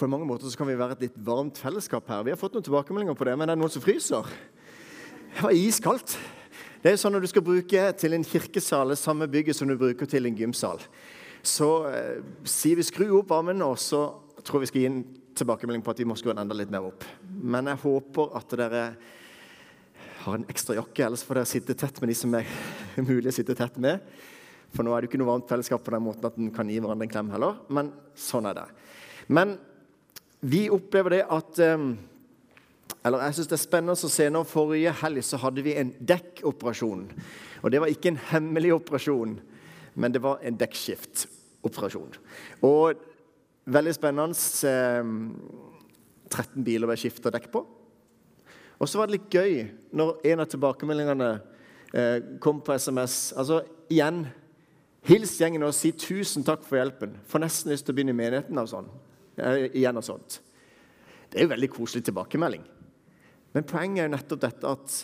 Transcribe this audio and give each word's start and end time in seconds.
på 0.00 0.08
mange 0.08 0.26
måter 0.28 0.48
så 0.48 0.56
kan 0.58 0.68
vi 0.70 0.78
være 0.78 0.96
et 0.96 1.06
litt 1.08 1.16
varmt 1.24 1.58
fellesskap 1.60 2.08
her. 2.08 2.24
Vi 2.24 2.32
har 2.32 2.40
fått 2.40 2.56
noen 2.56 2.64
tilbakemeldinger 2.64 3.16
på 3.18 3.26
det, 3.28 3.36
men 3.36 3.48
det 3.48 3.54
er 3.54 3.60
noen 3.60 3.72
som 3.72 3.84
fryser. 3.84 4.28
Det 5.34 5.44
var 5.44 5.56
iskaldt. 5.56 6.16
Det 6.80 6.88
er 6.88 6.96
jo 6.96 7.02
sånn 7.02 7.12
Når 7.12 7.24
du 7.26 7.30
skal 7.30 7.44
bruke 7.44 7.82
til 8.00 8.16
en 8.16 8.24
kirkesal 8.24 8.94
det 8.94 8.98
samme 8.98 9.28
bygget 9.30 9.58
som 9.58 9.68
du 9.68 9.76
bruker 9.78 10.08
til 10.08 10.26
en 10.26 10.36
gymsal, 10.36 10.80
så 11.44 11.68
eh, 11.88 12.20
sier 12.48 12.80
vi 12.80 12.84
skru 12.84 13.06
opp 13.18 13.30
varmen, 13.32 13.60
og 13.64 13.76
så 13.80 14.06
tror 14.44 14.64
vi 14.64 14.70
skal 14.70 14.82
gi 14.82 14.88
en 14.88 15.02
tilbakemelding 15.36 15.84
på 15.84 15.92
at 15.92 16.00
vi 16.00 16.08
må 16.08 16.16
skru 16.16 16.32
den 16.32 16.42
enda 16.42 16.56
litt 16.56 16.72
mer 16.72 16.88
opp. 16.88 17.04
Men 17.28 17.68
jeg 17.68 17.82
håper 17.84 18.36
at 18.40 18.56
dere 18.56 18.82
har 20.24 20.36
en 20.36 20.48
ekstra 20.52 20.76
jakke, 20.76 21.04
ellers 21.06 21.24
får 21.24 21.40
dere 21.40 21.48
sitte 21.48 21.76
tett 21.76 22.00
med 22.00 22.12
de 22.12 22.16
som 22.16 22.36
er 22.36 22.48
mulig 23.08 23.30
å 23.30 23.36
sitte 23.36 23.56
tett 23.56 23.76
med. 23.80 24.00
For 24.72 24.86
nå 24.86 24.92
er 24.94 25.02
det 25.02 25.08
jo 25.08 25.14
ikke 25.14 25.20
noe 25.22 25.32
varmt 25.32 25.50
fellesskap 25.50 25.84
på 25.84 25.92
den 25.94 26.04
måten 26.04 26.28
at 26.28 26.36
en 26.38 26.52
kan 26.54 26.68
gi 26.70 26.78
hverandre 26.80 27.08
en 27.08 27.12
klem 27.12 27.32
heller. 27.34 27.60
Men 27.72 27.92
sånn 28.18 28.48
er 28.48 28.60
det. 28.60 28.68
Men 29.30 29.56
vi 30.40 30.68
opplever 30.72 31.16
det 31.16 31.24
at 31.28 31.58
eh, 31.64 31.90
eller 33.04 33.22
jeg 33.24 33.34
synes 33.34 33.48
Det 33.48 33.56
er 33.56 33.62
spennende 33.62 33.96
å 33.96 34.10
se 34.12 34.26
nå 34.28 34.42
Forrige 34.48 34.92
helg 35.02 35.24
så 35.24 35.40
hadde 35.40 35.64
vi 35.64 35.76
en 35.78 35.92
dekkoperasjon. 36.00 37.06
Og 37.62 37.70
Det 37.72 37.80
var 37.80 37.92
ikke 37.92 38.12
en 38.12 38.22
hemmelig 38.30 38.74
operasjon, 38.74 39.38
men 39.94 40.12
det 40.12 40.22
var 40.22 40.40
en 40.42 40.56
dekkskiftoperasjon. 40.60 42.16
Og 42.62 43.00
veldig 43.64 43.94
spennende. 43.96 44.34
13 46.30 46.62
biler 46.62 46.86
ble 46.86 46.94
skifta 47.00 47.32
dekk 47.34 47.48
på. 47.50 47.64
Og 48.80 48.88
så 48.88 49.00
var 49.00 49.08
det 49.08 49.18
litt 49.18 49.34
gøy 49.34 49.64
når 49.98 50.20
en 50.30 50.42
av 50.44 50.48
tilbakemeldingene 50.52 51.30
eh, 51.92 52.18
kom 52.40 52.62
på 52.64 52.76
SMS. 52.78 53.32
Altså 53.36 53.64
igjen 53.90 54.28
Hils 55.08 55.32
gjengen 55.40 55.64
og 55.64 55.72
si 55.74 55.90
tusen 55.96 56.44
takk 56.44 56.62
for 56.66 56.76
hjelpen. 56.78 57.16
Får 57.28 57.42
nesten 57.42 57.72
lyst 57.72 57.88
til 57.88 57.94
å 57.94 57.98
begynne 57.98 58.12
i 58.14 58.20
menigheten 58.20 58.60
av 58.60 58.68
sånn. 58.70 58.88
Eh, 59.40 59.70
igjen 59.80 59.96
og 59.96 60.04
sånt. 60.04 60.40
Det 61.30 61.38
er 61.38 61.46
jo 61.46 61.54
veldig 61.54 61.70
koselig 61.72 62.04
tilbakemelding. 62.08 62.64
Men 63.54 63.66
poenget 63.66 64.02
er 64.02 64.08
jo 64.08 64.14
nettopp 64.16 64.42
dette 64.44 64.74
at 64.74 64.98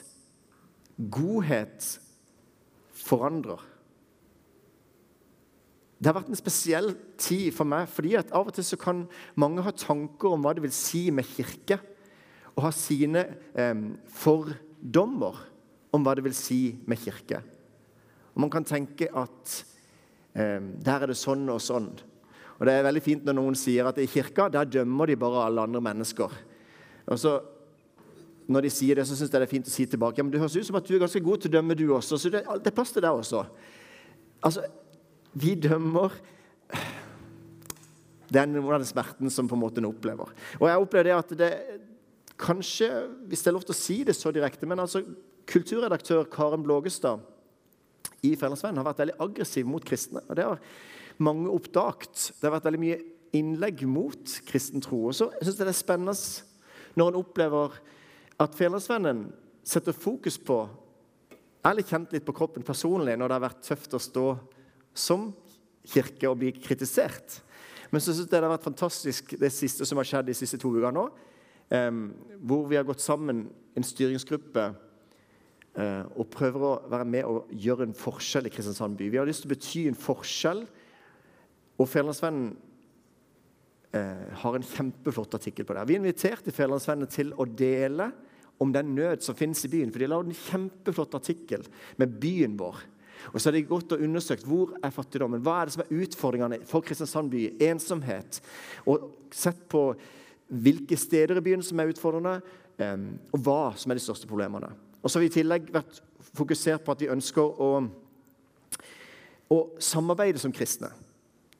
godhet 1.12 1.88
forandrer. 2.96 3.62
Det 5.96 6.10
har 6.10 6.18
vært 6.18 6.30
en 6.32 6.38
spesiell 6.38 6.90
tid 7.20 7.54
for 7.56 7.68
meg, 7.68 7.88
fordi 7.88 8.16
at 8.20 8.32
av 8.36 8.50
og 8.50 8.56
til 8.56 8.66
så 8.68 8.76
kan 8.80 9.06
mange 9.40 9.64
ha 9.64 9.72
tanker 9.72 10.34
om 10.34 10.44
hva 10.44 10.52
det 10.56 10.66
vil 10.66 10.74
si 10.76 11.06
med 11.14 11.28
kirke, 11.28 11.78
og 12.56 12.66
ha 12.66 12.72
sine 12.72 13.22
eh, 13.56 13.80
fordommer 14.12 15.40
om 15.96 16.04
hva 16.04 16.14
det 16.16 16.24
vil 16.26 16.36
si 16.36 16.60
med 16.88 17.00
kirke. 17.00 17.40
Og 18.34 18.42
Man 18.44 18.52
kan 18.52 18.68
tenke 18.68 19.08
at 19.16 19.56
eh, 20.36 20.60
der 20.60 21.00
er 21.00 21.12
det 21.12 21.18
sånn 21.20 21.48
og 21.52 21.62
sånn. 21.64 21.90
Og 22.56 22.66
Det 22.66 22.72
er 22.72 22.86
veldig 22.86 23.02
fint 23.04 23.26
når 23.26 23.36
noen 23.36 23.58
sier 23.58 23.88
at 23.88 23.98
i 24.00 24.08
kirka 24.08 24.48
der 24.52 24.64
dømmer 24.64 25.10
de 25.10 25.18
bare 25.20 25.44
alle 25.48 25.66
andre 25.68 25.82
mennesker. 25.84 26.32
Og 27.06 27.20
så 27.20 27.36
når 28.46 28.62
de 28.62 28.70
sier 28.70 28.94
det, 28.94 29.06
så 29.08 29.16
syns 29.18 29.32
jeg 29.32 29.42
det 29.42 29.46
er 29.48 29.50
fint 29.50 29.68
å 29.68 29.74
si 29.74 29.84
tilbake. 29.90 30.20
Ja, 30.20 30.24
men 30.24 30.30
Det 30.32 30.40
høres 30.40 30.56
ut 30.56 30.68
som 30.68 30.78
at 30.78 30.86
du 30.86 30.94
er 30.94 31.02
ganske 31.02 31.22
god 31.22 31.42
til 31.42 31.50
å 31.50 31.56
dømme, 31.58 31.74
du 31.74 31.88
også. 31.90 32.18
Så 32.18 32.30
det, 32.30 32.44
det 32.62 32.70
er 32.70 32.76
plass 32.76 32.94
til 32.94 33.02
deg 33.02 33.18
også. 33.18 33.42
Altså, 34.46 34.62
vi 35.34 35.56
dømmer 35.58 36.14
er 38.34 38.54
av 38.74 38.78
den 38.78 38.86
smerten 38.86 39.30
som 39.30 39.48
på 39.48 39.54
en 39.54 39.62
måte 39.62 39.82
en 39.82 39.90
opplever. 39.90 40.30
Og 40.60 40.68
jeg 40.68 40.82
opplever 40.82 41.10
det 41.10 41.16
at 41.16 41.34
det 41.38 41.50
kanskje, 42.38 42.88
hvis 43.26 43.42
det 43.42 43.50
er 43.50 43.56
lov 43.56 43.66
til 43.66 43.74
å 43.74 43.78
si 43.78 43.96
det 44.04 44.16
så 44.16 44.32
direkte 44.34 44.66
Men 44.68 44.82
altså, 44.82 45.00
kulturredaktør 45.48 46.26
Karen 46.28 46.62
Blågestad 46.62 47.22
i 48.26 48.34
Fellesvennen 48.36 48.80
har 48.80 48.88
vært 48.88 49.04
veldig 49.04 49.18
aggressiv 49.22 49.68
mot 49.68 49.84
kristne. 49.84 50.22
og 50.28 50.36
Det 50.36 50.44
har 50.44 50.60
mange 51.22 51.50
oppdaget. 51.52 52.30
Det 52.36 52.48
har 52.48 52.56
vært 52.56 52.68
veldig 52.68 52.82
mye 52.82 52.98
innlegg 53.36 53.84
mot 53.88 54.36
kristen 54.48 54.82
tro. 54.84 55.06
Og 55.10 55.16
så 55.16 55.30
syns 55.40 55.56
jeg 55.56 55.64
det 55.64 55.72
er 55.72 55.78
spennende 55.78 56.16
når 56.96 57.12
en 57.12 57.20
opplever 57.20 57.76
at 58.40 58.56
Fjellandsvennen 58.56 59.26
setter 59.66 59.96
fokus 59.96 60.38
på 60.40 60.62
eller 61.66 61.82
kjent 61.82 62.12
litt 62.14 62.26
på 62.26 62.34
kroppen 62.36 62.62
personlig 62.62 63.16
når 63.18 63.28
det 63.28 63.36
har 63.36 63.46
vært 63.48 63.64
tøft 63.66 63.96
å 63.96 64.02
stå 64.02 64.26
som 64.96 65.30
kirke 65.86 66.28
og 66.30 66.38
bli 66.40 66.52
kritisert. 66.54 67.40
Men 67.90 68.02
så 68.02 68.12
synes 68.12 68.26
jeg 68.26 68.34
det 68.34 68.42
har 68.42 68.54
vært 68.54 68.66
fantastisk 68.66 69.36
det 69.40 69.50
siste 69.54 69.86
som 69.86 69.98
har 70.00 70.08
skjedd 70.08 70.28
de 70.28 70.36
siste 70.36 70.58
to 70.62 70.70
ukene 70.74 70.94
nå. 70.94 71.06
Um, 71.66 72.02
hvor 72.46 72.68
vi 72.70 72.78
har 72.78 72.86
gått 72.86 73.02
sammen 73.02 73.48
en 73.74 73.86
styringsgruppe 73.86 74.68
uh, 74.70 76.04
og 76.14 76.28
prøver 76.30 76.62
å 76.62 76.74
være 76.92 77.08
med 77.10 77.26
og 77.26 77.50
gjøre 77.50 77.88
en 77.88 77.96
forskjell 77.98 78.46
i 78.46 78.52
Kristiansand 78.54 78.94
by. 78.98 79.08
Vi 79.10 79.18
har 79.18 79.26
lyst 79.26 79.42
til 79.42 79.50
å 79.50 79.54
bety 79.56 79.82
en 79.90 79.98
forskjell. 79.98 80.62
Og 81.76 81.88
Fedrelandsvennen 81.88 82.50
eh, 83.96 84.26
har 84.42 84.56
en 84.56 84.66
kjempeflott 84.66 85.36
artikkel 85.38 85.68
på 85.68 85.76
det. 85.76 85.86
Vi 85.90 85.98
inviterte 86.00 86.54
Fedrelandsvennene 86.54 87.10
til 87.12 87.32
å 87.36 87.48
dele 87.48 88.10
om 88.62 88.72
den 88.72 88.94
nød 88.96 89.24
som 89.24 89.36
finnes 89.36 89.60
i 89.66 89.72
byen. 89.72 89.92
For 89.92 90.00
De 90.00 90.08
har 90.08 90.14
lagd 90.14 90.32
en 90.32 90.44
kjempeflott 90.46 91.16
artikkel 91.18 91.66
med 92.00 92.14
byen 92.22 92.56
vår. 92.58 92.84
Og 93.32 93.40
så 93.40 93.48
har 93.48 93.56
de 93.56 93.64
gått 93.66 93.92
og 93.96 94.02
undersøkt 94.04 94.46
hvor 94.46 94.74
er 94.84 94.94
fattigdommen, 94.94 95.42
hva 95.44 95.60
er 95.60 95.68
det 95.68 95.74
som 95.74 95.84
er 95.84 96.04
utfordringene 96.04 96.60
for 96.68 96.84
Kristiansand 96.84 97.32
by. 97.32 97.42
Ensomhet. 97.68 98.40
Og 98.88 99.10
sett 99.34 99.64
på 99.72 99.88
hvilke 100.46 100.98
steder 101.00 101.40
i 101.40 101.44
byen 101.44 101.64
som 101.64 101.80
er 101.82 101.90
utfordrende, 101.90 102.38
og 103.34 103.40
hva 103.42 103.72
som 103.78 103.90
er 103.90 103.98
de 103.98 104.04
største 104.04 104.28
problemene. 104.30 104.68
Og 105.00 105.10
så 105.10 105.18
har 105.18 105.24
vi 105.24 105.30
i 105.32 105.36
tillegg 105.38 105.72
vært 105.74 106.00
fokusert 106.36 106.84
på 106.84 106.94
at 106.94 107.02
vi 107.02 107.10
ønsker 107.10 107.42
å, 107.42 107.70
å 109.50 109.58
samarbeide 109.82 110.42
som 110.42 110.54
kristne. 110.54 110.92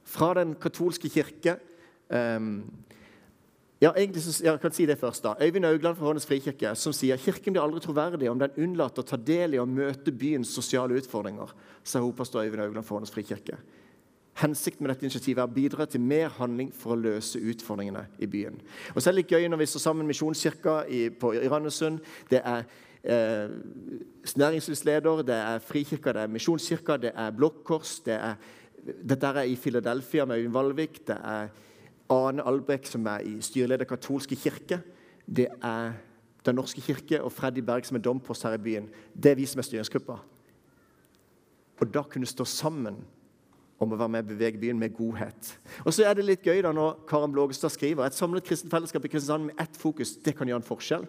Fra 0.07 0.33
den 0.39 0.55
katolske 0.63 1.11
kirke 1.11 1.59
um, 2.09 2.65
ja, 3.81 3.91
egentlig 3.93 4.23
så, 4.23 4.45
jeg 4.45 4.61
kan 4.61 4.73
si 4.73 4.87
det 4.89 4.97
først 4.99 5.25
da. 5.25 5.35
Øyvind 5.43 5.67
Augland 5.69 5.97
fra 5.97 6.07
Hånes 6.09 6.27
frikirke 6.27 6.71
som 6.75 6.95
sier 6.97 7.19
kirken 7.21 7.53
blir 7.53 7.61
aldri 7.61 7.83
troverdig 7.85 8.31
om 8.31 8.39
den 8.41 8.55
unnlater 8.57 9.05
å 9.05 9.09
ta 9.11 9.19
del 9.21 9.55
i 9.55 9.61
å 9.61 9.67
møte 9.69 10.15
byens 10.17 10.55
sosiale 10.57 10.97
utfordringer. 10.97 11.53
sa 11.85 12.01
hovedpastor 12.01 12.41
Øyvind 12.41 12.63
Augland 12.63 12.87
fra 12.87 12.97
Hånes 12.97 13.13
frikirke. 13.13 13.59
Hensikten 14.37 14.85
med 14.85 14.95
dette 14.95 15.05
initiativet 15.05 15.43
er 15.43 15.49
å 15.49 15.53
bidra 15.53 15.87
til 15.87 16.01
mer 16.01 16.29
handling 16.39 16.73
for 16.73 16.93
å 16.93 17.01
løse 17.01 17.39
utfordringene 17.39 18.07
i 18.19 18.27
byen. 18.27 18.59
Og 18.95 19.03
så 19.03 19.11
er 19.11 19.13
det 19.13 19.21
litt 19.23 19.33
gøy 19.33 19.49
når 19.49 19.63
vi 19.63 19.67
står 19.67 19.85
sammen 19.85 20.09
Misjonskirka 20.09 20.83
i, 20.89 21.11
på, 21.11 21.35
i 21.37 21.49
Randesund. 21.49 22.01
Det 22.31 22.41
er 22.45 22.65
eh, 23.05 23.49
næringslivsleder, 24.37 25.23
det 25.23 25.37
er 25.37 25.59
Frikirka, 25.59 26.13
det 26.13 26.23
er 26.23 26.33
Misjonskirka, 26.33 26.97
det 26.97 27.13
er 27.15 27.33
Blå 27.37 27.49
Kors. 27.65 27.99
Det 28.05 28.17
er, 28.17 28.37
dette 28.85 29.27
er 29.27 29.49
i 29.49 29.57
Philadelphia 29.57 30.25
med 30.25 30.39
Øyvind 30.39 30.53
Valvik. 30.53 31.07
det 31.07 31.17
er 31.17 31.49
Ane 32.11 32.43
Albrekk, 32.47 32.87
som 32.87 33.07
er 33.07 33.25
i 33.27 33.41
styreleder 33.41 33.85
katolske 33.85 34.37
kirke. 34.37 34.81
Det 35.27 35.49
er 35.63 35.93
Den 36.47 36.55
norske 36.55 36.81
kirke 36.81 37.23
og 37.23 37.33
Freddy 37.33 37.59
Berg, 37.59 37.87
som 37.87 37.97
er 37.97 38.01
domprost 38.01 38.43
her 38.43 38.53
i 38.55 38.59
byen. 38.59 38.89
Det 39.23 39.31
er 39.31 39.35
vi 39.35 39.47
som 39.47 39.59
er 39.59 39.63
styringsgruppa. 39.67 40.17
Og 41.81 41.95
da 41.95 42.03
kunne 42.03 42.27
stå 42.27 42.45
sammen 42.45 43.01
om 43.81 43.93
å 43.93 43.99
være 43.99 44.09
med 44.09 44.23
og 44.23 44.29
bevege 44.31 44.61
byen 44.61 44.79
med 44.79 44.95
godhet. 44.95 45.59
Og 45.85 45.93
så 45.93 46.07
er 46.07 46.15
det 46.15 46.25
litt 46.25 46.47
gøy 46.47 46.63
da 46.63 46.71
når 46.73 47.03
Karen 47.09 47.33
Blågestad 47.35 47.75
skriver 47.75 48.07
et 48.07 48.15
samlet 48.15 48.47
kristent 48.47 48.71
fellesskap 48.71 49.05
i 49.05 49.11
Kristiansand 49.11 49.51
med 49.51 49.61
ett 49.61 49.77
fokus. 49.77 50.15
Det 50.23 50.37
kan 50.39 50.47
gjøre 50.49 50.63
en 50.63 50.69
forskjell. 50.71 51.09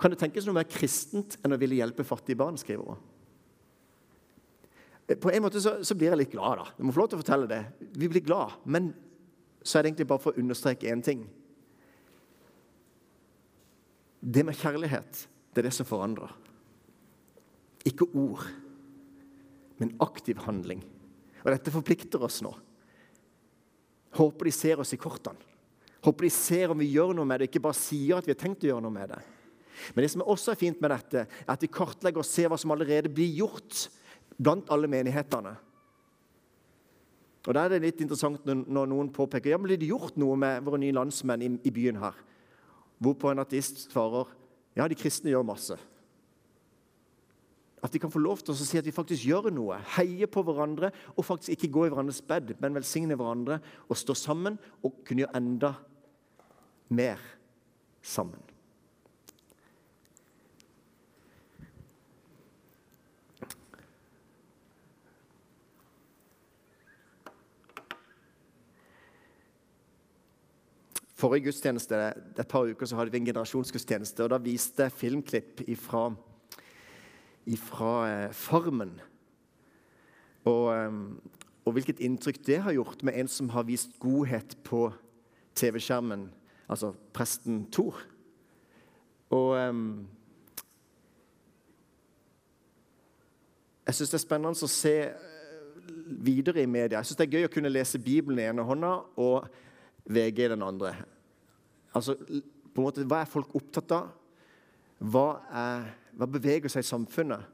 Kan 0.00 0.12
det 0.12 0.18
tenkes 0.20 0.48
noe 0.48 0.56
mer 0.56 0.68
kristent 0.68 1.38
enn 1.44 1.54
å 1.54 1.60
ville 1.60 1.78
hjelpe 1.78 2.04
fattige 2.04 2.40
barn? 2.40 2.56
skriver 2.56 2.94
hun. 2.94 3.04
På 5.06 5.30
en 5.30 5.44
måte 5.44 5.60
så, 5.62 5.76
så 5.86 5.94
blir 5.94 6.10
jeg 6.10 6.18
litt 6.18 6.32
glad. 6.32 6.58
da. 6.58 6.70
Jeg 6.78 6.86
må 6.86 6.94
få 6.94 7.04
lov 7.04 7.10
til 7.12 7.18
å 7.18 7.22
fortelle 7.22 7.50
det. 7.50 7.62
Vi 7.94 8.08
blir 8.10 8.24
glad, 8.26 8.56
men 8.66 8.90
så 9.62 9.78
er 9.78 9.84
det 9.84 9.92
egentlig 9.92 10.08
bare 10.10 10.22
for 10.22 10.34
å 10.34 10.42
understreke 10.42 10.90
én 10.90 11.02
ting. 11.04 11.22
Det 14.20 14.42
med 14.46 14.58
kjærlighet, 14.58 15.22
det 15.54 15.62
er 15.62 15.68
det 15.68 15.74
som 15.76 15.86
forandrer. 15.86 16.32
Ikke 17.86 18.08
ord, 18.18 18.42
men 19.78 19.94
aktiv 20.02 20.40
handling. 20.42 20.82
Og 21.44 21.52
dette 21.52 21.70
forplikter 21.70 22.22
oss 22.26 22.40
nå. 22.42 22.50
Håper 24.18 24.48
de 24.48 24.54
ser 24.54 24.82
oss 24.82 24.94
i 24.96 24.98
kortene. 24.98 25.38
Håper 26.02 26.26
de 26.26 26.30
ser 26.34 26.72
om 26.72 26.78
vi 26.78 26.90
gjør 26.90 27.14
noe 27.14 27.26
med 27.26 27.42
det, 27.42 27.50
ikke 27.50 27.62
bare 27.62 27.78
sier 27.78 28.18
at 28.18 28.26
vi 28.26 28.34
har 28.34 28.40
tenkt 28.40 28.64
å 28.66 28.70
gjøre 28.70 28.82
noe 28.82 28.94
med 28.94 29.10
det. 29.14 29.20
Men 29.94 30.04
det 30.04 30.10
som 30.12 30.24
også 30.24 30.52
er 30.52 30.60
fint 30.60 30.82
med 30.82 30.92
dette, 30.92 31.26
er 31.26 31.52
at 31.52 31.62
vi 31.62 31.70
kartlegger 31.70 32.22
og 32.22 32.28
ser 32.28 32.50
hva 32.50 32.58
som 32.58 32.72
allerede 32.74 33.12
blir 33.12 33.34
gjort 33.42 33.86
blant 34.36 34.70
alle 34.72 34.90
menighetene. 34.90 35.56
Og 37.46 37.54
Da 37.54 37.64
er 37.64 37.76
det 37.76 37.82
litt 37.84 38.00
interessant 38.02 38.46
når 38.46 38.88
noen 38.90 39.12
påpeker 39.14 39.52
ja, 39.52 39.58
men 39.58 39.68
blir 39.68 39.78
det 39.78 39.90
gjort 39.92 40.16
noe 40.18 40.34
med 40.38 40.64
våre 40.66 40.80
nye 40.82 40.94
landsmenn 40.94 41.44
i, 41.46 41.50
i 41.62 41.70
byen 41.70 42.00
her. 42.02 42.16
Hvorpå 42.98 43.30
en 43.30 43.42
ateist 43.44 43.86
svarer 43.86 44.32
ja, 44.76 44.88
de 44.88 44.98
kristne 44.98 45.30
gjør 45.30 45.46
masse. 45.46 45.76
At 47.84 47.92
de 47.92 48.00
kan 48.02 48.10
få 48.10 48.18
lov 48.18 48.42
til 48.42 48.54
å 48.54 48.58
si 48.58 48.80
at 48.80 48.88
vi 48.88 48.94
faktisk 48.94 49.28
gjør 49.28 49.50
noe, 49.54 49.78
heier 49.94 50.30
på 50.32 50.42
hverandre 50.42 50.90
og 51.14 51.26
faktisk 51.28 51.54
ikke 51.54 51.70
gå 51.72 51.86
i 51.86 51.92
hverandres 51.92 52.22
bed, 52.26 52.56
men 52.60 52.74
velsigne 52.74 53.18
hverandre 53.18 53.60
og 53.86 54.00
stå 54.00 54.16
sammen 54.18 54.58
og 54.82 55.04
kunne 55.06 55.22
gjøre 55.22 55.38
enda 55.38 55.72
mer 56.90 57.22
sammen. 58.02 58.45
Forrige 71.26 71.48
gudstjeneste, 71.48 71.98
et 72.38 72.48
par 72.48 72.68
uker 72.70 72.86
så 72.86 72.96
hadde 72.96 73.10
vi 73.10 73.18
en 73.18 73.26
generasjonsgudstjeneste. 73.26 74.22
og 74.22 74.30
Da 74.30 74.38
viste 74.38 74.86
jeg 74.86 74.94
filmklipp 74.94 75.64
ifra, 75.66 76.12
ifra 77.46 77.92
eh, 78.06 78.32
Farmen. 78.32 79.00
Og, 80.46 80.70
eh, 80.74 80.98
og, 81.64 81.72
hvilket 81.72 82.00
inntrykk 82.00 82.38
det 82.46 82.60
har 82.62 82.76
gjort 82.76 83.02
med 83.02 83.18
en 83.18 83.28
som 83.28 83.50
har 83.50 83.66
vist 83.66 83.98
godhet 83.98 84.54
på 84.64 84.92
TV-skjermen, 85.58 86.28
altså 86.70 86.92
presten 87.12 87.64
Thor. 87.72 87.98
Og 89.34 89.56
eh, 89.58 89.72
Jeg 93.86 93.94
syns 93.94 94.10
det 94.10 94.18
er 94.18 94.26
spennende 94.26 94.66
å 94.66 94.70
se 94.70 94.94
videre 96.26 96.64
i 96.64 96.66
media. 96.66 96.98
Jeg 96.98 97.06
syns 97.06 97.18
det 97.20 97.26
er 97.28 97.36
gøy 97.38 97.46
å 97.46 97.52
kunne 97.54 97.70
lese 97.70 98.02
Bibelen 98.02 98.40
i 98.42 98.48
ene 98.50 98.64
hånda 98.66 98.96
og 99.22 99.46
VG 100.10 100.40
i 100.42 100.48
den 100.50 100.64
andre. 100.66 100.96
Altså, 101.96 102.16
på 102.16 102.82
en 102.82 102.86
måte, 102.86 103.04
Hva 103.08 103.22
er 103.22 103.30
folk 103.30 103.54
opptatt 103.56 103.94
av? 103.96 104.10
Hva, 104.96 105.28
er, 105.52 105.86
hva 106.16 106.28
beveger 106.28 106.72
seg 106.72 106.84
i 106.84 106.88
samfunnet? 106.88 107.52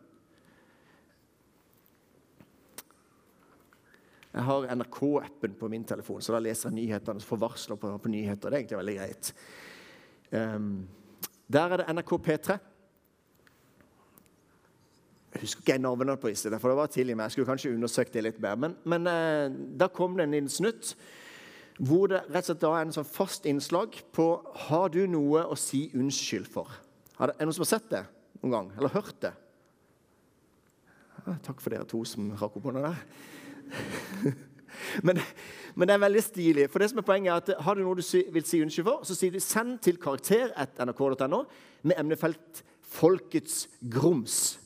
Jeg 4.33 4.47
har 4.49 4.67
NRK-appen 4.79 5.55
på 5.61 5.69
min 5.69 5.85
telefon, 5.85 6.23
så 6.25 6.33
da 6.33 6.41
leser 6.41 6.71
jeg 6.71 6.79
nyhetene 6.79 7.21
og 7.21 7.29
får 7.29 7.41
varsler 7.43 7.79
på, 7.79 7.91
på, 8.01 8.13
nyheter. 8.13 8.49
Det 8.49 8.57
er 8.57 8.63
egentlig 8.63 8.79
veldig 8.81 8.95
greit. 8.97 9.33
Um, 10.33 10.69
der 11.53 11.75
er 11.75 11.83
det 11.83 11.97
NRK 11.99 12.13
P3. 12.17 12.57
Jeg 15.33 15.43
husker 15.43 15.67
ikke 15.67 15.77
navnet 15.83 16.21
på 16.21 16.33
disse, 16.33 16.49
for 16.49 16.73
det 16.73 16.79
var 16.79 16.89
tidlig 16.93 17.17
med. 17.19 17.27
Jeg 17.29 17.37
skulle 17.37 17.51
kanskje 17.51 17.75
undersøkt 17.75 18.17
det 18.17 18.25
litt 18.25 18.41
mer. 18.41 18.57
Men, 18.57 18.79
men 18.89 19.11
uh, 19.11 19.59
da 19.83 19.91
kom 19.93 20.17
det 20.17 20.25
en 20.25 20.39
liten 20.39 20.53
snutt 20.53 20.95
hvor 21.83 22.11
det 22.13 22.21
rett 22.29 22.45
og 22.45 22.51
slett 22.53 22.63
da 22.63 22.73
er 22.77 22.87
en 22.87 22.95
sånn 22.95 23.09
fast 23.09 23.47
innslag 23.51 23.97
på 24.15 24.27
Har 24.69 24.93
du 24.95 25.01
noe 25.11 25.43
å 25.51 25.57
si 25.59 25.89
unnskyld 25.99 26.47
for? 26.51 26.71
Er 27.19 27.33
det 27.33 27.43
noen 27.43 27.57
som 27.57 27.65
har 27.65 27.73
sett 27.73 27.89
det 27.91 28.05
noen 28.43 28.55
gang? 28.55 28.71
Eller 28.79 28.95
hørt 28.95 29.19
det? 29.25 29.33
Ja, 31.23 31.35
takk 31.43 31.61
for 31.63 31.75
dere 31.75 31.87
to 31.87 32.05
som 32.07 32.31
rakk 32.39 32.59
opp 32.59 32.71
hånda 32.71 32.85
der. 32.87 33.03
men, 35.07 35.21
men, 35.75 35.89
det 35.89 35.95
er 35.95 36.03
veldig 36.03 36.23
stilig. 36.23 36.69
For 36.71 36.83
det 36.83 36.91
som 36.91 37.03
er 37.03 37.07
Poenget 37.07 37.33
er 37.33 37.43
at 37.43 37.67
har 37.67 37.79
du 37.79 37.85
noe 37.85 37.99
du 37.99 38.03
vil 38.35 38.47
si 38.47 38.63
unnskyld 38.63 38.87
for, 38.87 39.05
så 39.07 39.19
sier 39.19 39.35
du 39.35 39.41
'send 39.41 39.79
til 39.83 39.99
karakter.nrk.no' 40.03 41.45
med 41.83 41.99
emnefelt 41.99 42.63
'Folkets 42.83 43.69
grums'. 43.83 44.59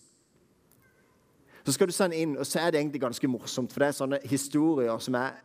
Så 1.64 1.72
skal 1.72 1.88
du 1.88 1.92
sende 1.92 2.16
inn, 2.16 2.36
og 2.38 2.46
så 2.46 2.60
er 2.60 2.70
det 2.70 2.80
egentlig 2.80 3.00
ganske 3.00 3.28
morsomt. 3.28 3.72
For 3.72 3.80
det 3.80 3.88
er 3.88 3.92
sånne 3.92 4.20
historier 4.24 4.98
som, 4.98 5.14
er, 5.14 5.40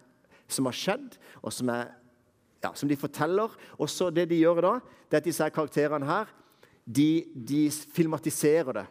som 0.53 0.67
har 0.69 0.77
skjedd, 0.77 1.17
og 1.41 1.53
som, 1.55 1.69
er, 1.73 1.91
ja, 2.63 2.71
som, 2.75 2.89
de 2.89 2.99
forteller. 2.99 3.53
Og 3.77 3.89
så 3.91 4.09
det 4.13 4.27
de 4.31 4.39
gjør 4.41 4.61
da, 4.65 4.73
det 5.09 5.17
er 5.17 5.23
at 5.23 5.29
disse 5.29 5.49
karakterene 5.53 6.07
her, 6.07 6.31
de, 6.85 7.25
de, 7.35 7.65
filmatiserer 7.69 8.81
det. 8.81 8.87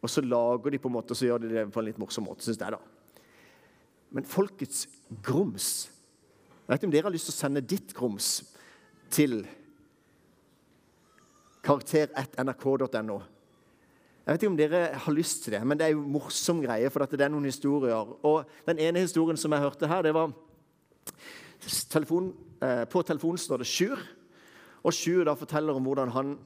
Og 0.00 0.10
så 0.10 0.24
lager 0.24 0.72
de 0.72 0.80
på 0.80 0.88
en 0.90 0.96
måte, 0.96 1.14
og 1.14 1.18
så 1.18 1.28
gjør 1.28 1.44
de 1.44 1.52
det 1.52 1.66
på 1.72 1.82
en 1.82 1.88
litt 1.88 2.00
morsom 2.00 2.26
måte, 2.26 2.44
syns 2.44 2.60
jeg. 2.60 2.76
da. 2.76 2.80
Men 4.10 4.26
folkets 4.26 4.88
grums 5.22 5.88
Jeg 6.66 6.72
vet 6.72 6.80
ikke 6.80 6.88
om 6.88 6.92
dere 6.94 7.08
har 7.08 7.14
lyst 7.14 7.26
til 7.26 7.34
å 7.34 7.40
sende 7.40 7.60
ditt 7.66 7.92
grums 7.98 8.28
til 9.10 9.40
karakter1nrk.no. 11.66 13.16
Jeg 14.20 14.36
vet 14.36 14.44
ikke 14.44 14.50
om 14.52 14.58
dere 14.58 14.80
har 15.02 15.14
lyst 15.16 15.42
til 15.44 15.56
det, 15.56 15.60
men 15.66 15.78
det 15.80 15.88
er 15.88 15.94
jo 15.96 16.04
morsom 16.06 16.60
greie. 16.62 16.90
for 16.90 17.02
det 17.02 17.24
er 17.24 17.32
noen 17.32 17.48
historier. 17.48 18.14
Og 18.22 18.44
Den 18.66 18.78
ene 18.78 19.00
historien 19.00 19.36
som 19.36 19.52
jeg 19.52 19.60
hørte 19.60 19.88
her, 19.88 20.02
det 20.02 20.14
var 20.14 20.30
telefon, 21.90 22.32
eh, 22.60 22.84
På 22.84 23.02
telefonen 23.02 23.38
står 23.38 23.58
det 23.58 23.66
Sjur. 23.66 23.98
Og 24.84 24.92
Sjur 24.92 25.24
da 25.24 25.34
forteller 25.34 25.76
om 25.76 25.84
hvordan 25.84 26.12
han 26.14 26.38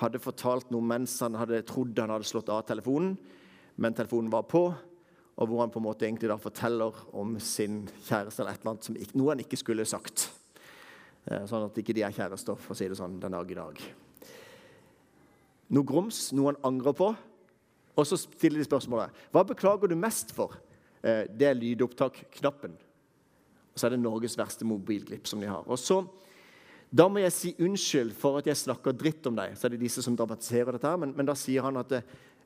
hadde 0.00 0.22
fortalt 0.22 0.70
noe 0.70 0.80
mens 0.80 1.18
han 1.20 1.34
hadde 1.34 1.62
trodd 1.68 1.98
han 1.98 2.10
hadde 2.10 2.24
slått 2.24 2.48
av 2.48 2.62
telefonen, 2.64 3.18
men 3.76 3.94
telefonen 3.94 4.30
var 4.30 4.42
på. 4.42 4.74
Og 5.38 5.48
hvor 5.48 5.60
han 5.60 5.70
på 5.70 5.80
en 5.80 5.86
måte 5.86 6.06
egentlig 6.06 6.28
da 6.28 6.36
forteller 6.36 6.92
om 7.12 7.38
sin 7.40 7.88
kjæreste 8.06 8.40
eller 8.40 8.52
et 8.52 8.60
eller 8.60 8.70
annet 8.70 8.84
som 8.84 8.96
ikke, 8.96 9.18
noe 9.18 9.32
han 9.32 9.40
ikke 9.40 9.58
skulle 9.60 9.84
sagt. 9.88 10.30
Eh, 11.26 11.44
sånn 11.46 11.66
at 11.66 11.76
ikke 11.78 11.94
de 11.94 12.02
er 12.02 12.12
kjærester, 12.12 12.56
for 12.56 12.74
å 12.74 12.78
si 12.78 12.88
det 12.88 12.96
sånn, 12.96 13.20
den 13.20 13.32
dag 13.32 13.50
i 13.50 13.58
dag 13.58 13.84
noe 15.72 15.88
grums, 15.88 16.30
noe 16.36 16.52
han 16.52 16.60
angrer 16.68 16.96
på. 16.96 17.10
Og 17.92 18.08
så 18.08 18.18
stiller 18.20 18.62
de 18.62 18.68
spørsmålet 18.68 19.24
hva 19.32 19.44
beklager 19.48 19.90
du 19.90 19.96
mest 19.98 20.32
for. 20.36 20.56
Eh, 21.02 21.24
det 21.28 21.48
er 21.48 21.58
lydopptak-knappen. 21.58 22.76
Og 23.72 23.80
så 23.80 23.88
er 23.88 23.94
det 23.94 24.02
Norges 24.02 24.36
verste 24.36 24.66
mobilglipp 24.68 25.28
som 25.28 25.40
de 25.40 25.48
har. 25.50 25.64
Og 25.66 25.80
så, 25.80 26.02
Da 26.92 27.06
må 27.08 27.22
jeg 27.22 27.32
si 27.32 27.50
unnskyld 27.56 28.10
for 28.12 28.36
at 28.36 28.46
jeg 28.46 28.58
snakker 28.60 28.92
dritt 28.92 29.24
om 29.26 29.36
deg. 29.36 29.54
Så 29.56 29.64
er 29.64 29.72
det 29.72 29.80
disse 29.80 30.02
som 30.04 30.12
dramatiserer 30.12 30.76
dette 30.76 30.90
men, 31.00 31.14
men 31.16 31.24
da 31.24 31.32
sier 31.32 31.64
han 31.64 31.78
at 31.80 31.92
eh, 31.96 32.02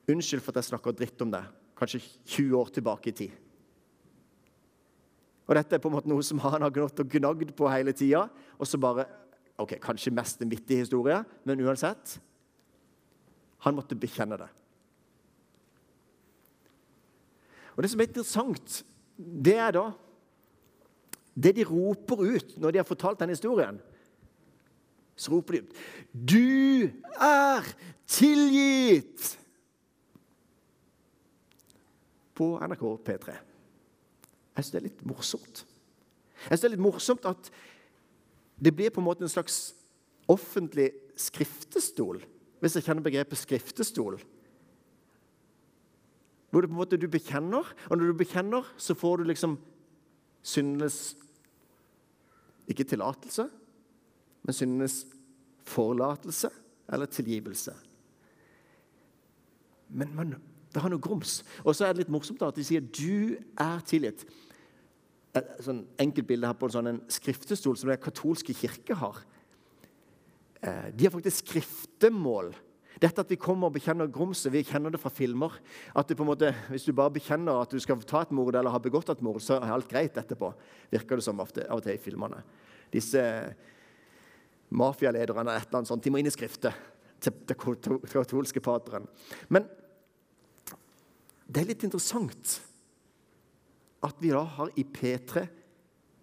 unnskyld 0.06 0.44
for 0.44 0.55
at 0.55 0.62
jeg 0.62 0.70
snakker 0.70 0.94
dritt 0.94 1.25
om 1.25 1.32
deg. 1.32 1.49
Kanskje 1.75 1.99
20 2.31 2.55
år 2.55 2.70
tilbake 2.70 3.11
i 3.11 3.17
tid. 3.25 3.32
Og 5.46 5.55
Dette 5.58 5.75
er 5.75 5.82
på 5.82 5.90
en 5.90 5.96
måte 5.96 6.11
noe 6.11 6.23
som 6.26 6.38
han 6.43 6.62
har 6.62 6.70
gnått 6.75 7.02
og 7.02 7.11
gnagd 7.11 7.50
på 7.58 7.70
hele 7.70 7.94
tida. 7.94 8.29
Og 8.58 8.70
så 8.70 8.79
bare 8.79 9.08
ok, 9.58 9.79
Kanskje 9.82 10.14
mest 10.14 10.43
en 10.43 10.50
vittig 10.52 10.82
historie, 10.84 11.19
men 11.44 11.62
uansett 11.64 12.19
han 13.64 13.75
måtte 13.75 13.99
bekjenne 13.99 14.37
det. 14.38 14.49
Og 17.75 17.82
Det 17.82 17.90
som 17.90 18.00
er 18.00 18.08
interessant, 18.08 18.82
det 19.17 19.56
er 19.58 19.72
da 19.75 19.87
Det 21.37 21.53
de 21.56 21.65
roper 21.69 22.23
ut 22.25 22.56
når 22.59 22.73
de 22.73 22.81
har 22.81 22.88
fortalt 22.88 23.21
denne 23.21 23.37
historien, 23.37 23.81
så 25.17 25.33
roper 25.33 25.53
de 25.53 25.61
ut 25.61 25.77
'Du 26.12 26.91
er 27.21 27.65
tilgitt!' 28.06 29.38
på 32.37 32.59
NRK 32.61 32.85
P3. 33.05 33.33
Jeg 34.56 34.65
syns 34.65 34.71
det 34.73 34.79
er 34.79 34.88
litt 34.88 35.05
morsomt. 35.09 35.65
Jeg 36.37 36.59
synes 36.59 36.61
det 36.61 36.69
er 36.69 36.75
litt 36.77 36.85
morsomt 36.85 37.29
at 37.29 37.50
det 38.61 38.73
blir 38.77 38.93
på 38.93 39.00
en 39.00 39.09
måte 39.09 39.25
en 39.25 39.32
slags 39.32 39.75
offentlig 40.29 40.91
skriftestol 41.17 42.23
hvis 42.61 42.77
jeg 42.79 42.87
kjenner 42.87 43.05
begrepet 43.05 43.39
skriftestol. 43.39 44.17
Hvor 46.50 46.65
det 46.65 46.71
på 46.71 46.75
en 46.77 46.81
måte 46.81 46.99
du 47.00 47.09
bekjenner, 47.09 47.69
og 47.91 47.99
når 47.99 48.12
du 48.12 48.21
bekjenner, 48.21 48.69
så 48.81 48.97
får 48.97 49.20
du 49.20 49.29
liksom 49.29 49.58
syndenes 50.46 51.17
Ikke 52.67 52.85
tillatelse, 52.85 53.46
men 54.43 54.55
syndenes 54.55 55.05
forlatelse 55.67 56.51
eller 56.93 57.11
tilgivelse. 57.11 57.75
Men 59.89 60.15
men 60.17 60.35
det 60.75 60.82
har 60.82 60.93
noe 60.93 61.01
grums. 61.01 61.41
Og 61.65 61.73
så 61.73 61.87
er 61.87 61.94
det 61.94 62.05
litt 62.05 62.13
morsomt 62.13 62.43
da, 62.43 62.51
at 62.51 62.58
de 62.58 62.65
sier 62.67 62.81
'du 62.85 63.39
er 63.56 63.81
tilgitt'. 63.87 64.27
Et 65.35 65.49
sånn 65.61 65.87
enkelt 65.99 66.27
bilde 66.27 66.46
her 66.46 66.55
på 66.55 66.67
en 66.67 66.73
sånn 66.73 67.01
skriftestol 67.08 67.77
som 67.77 67.89
den 67.89 68.01
katolske 68.01 68.55
kirke 68.55 68.94
har. 68.94 69.25
Eh, 70.63 70.91
de 70.93 71.05
har 71.05 71.13
faktisk 71.13 71.46
skriftemål. 71.46 72.55
Dette 73.03 73.20
at 73.20 73.31
vi 73.31 73.36
kommer 73.36 73.69
og 73.69 73.74
bekjenner 73.74 74.08
grumset, 74.08 74.48
vi 74.53 74.65
kjenner 74.65 74.94
det 74.94 75.00
fra 75.03 75.12
filmer. 75.12 75.58
At 75.93 76.08
det 76.08 76.17
på 76.17 76.24
en 76.24 76.31
måte, 76.31 76.55
Hvis 76.70 76.84
du 76.84 76.93
bare 76.93 77.12
bekjenner 77.12 77.60
at 77.60 77.70
du 77.70 77.79
skal 77.81 78.00
ta 78.03 78.22
et 78.22 78.32
mord 78.32 78.55
eller 78.55 78.70
har 78.70 78.81
begått 78.81 79.10
et 79.10 79.22
mord, 79.22 79.41
så 79.41 79.60
er 79.60 79.72
alt 79.72 79.88
greit 79.88 80.17
etterpå. 80.17 80.53
Virker 80.91 81.17
det 81.17 81.24
som 81.24 81.41
av 81.41 81.50
og 81.70 81.82
til 81.82 81.93
i 81.93 81.98
filmene. 81.98 82.43
Disse 82.91 83.20
mafialederne 84.70 85.41
eller 85.41 85.60
et 85.60 85.67
eller 85.69 85.79
annet 85.79 85.88
sånt, 85.88 86.03
de 86.03 86.10
må 86.10 86.19
inn 86.19 86.26
i 86.26 86.34
skriftet 86.34 86.72
til 87.20 87.32
den 87.46 88.00
katolske 88.06 88.60
pateren. 88.60 89.06
Men 89.48 89.69
det 91.46 91.62
er 91.62 91.69
litt 91.69 91.84
interessant 91.86 92.60
at 94.06 94.19
vi 94.20 94.32
da 94.32 94.43
har 94.43 94.72
i 94.76 94.84
P3 94.84 95.46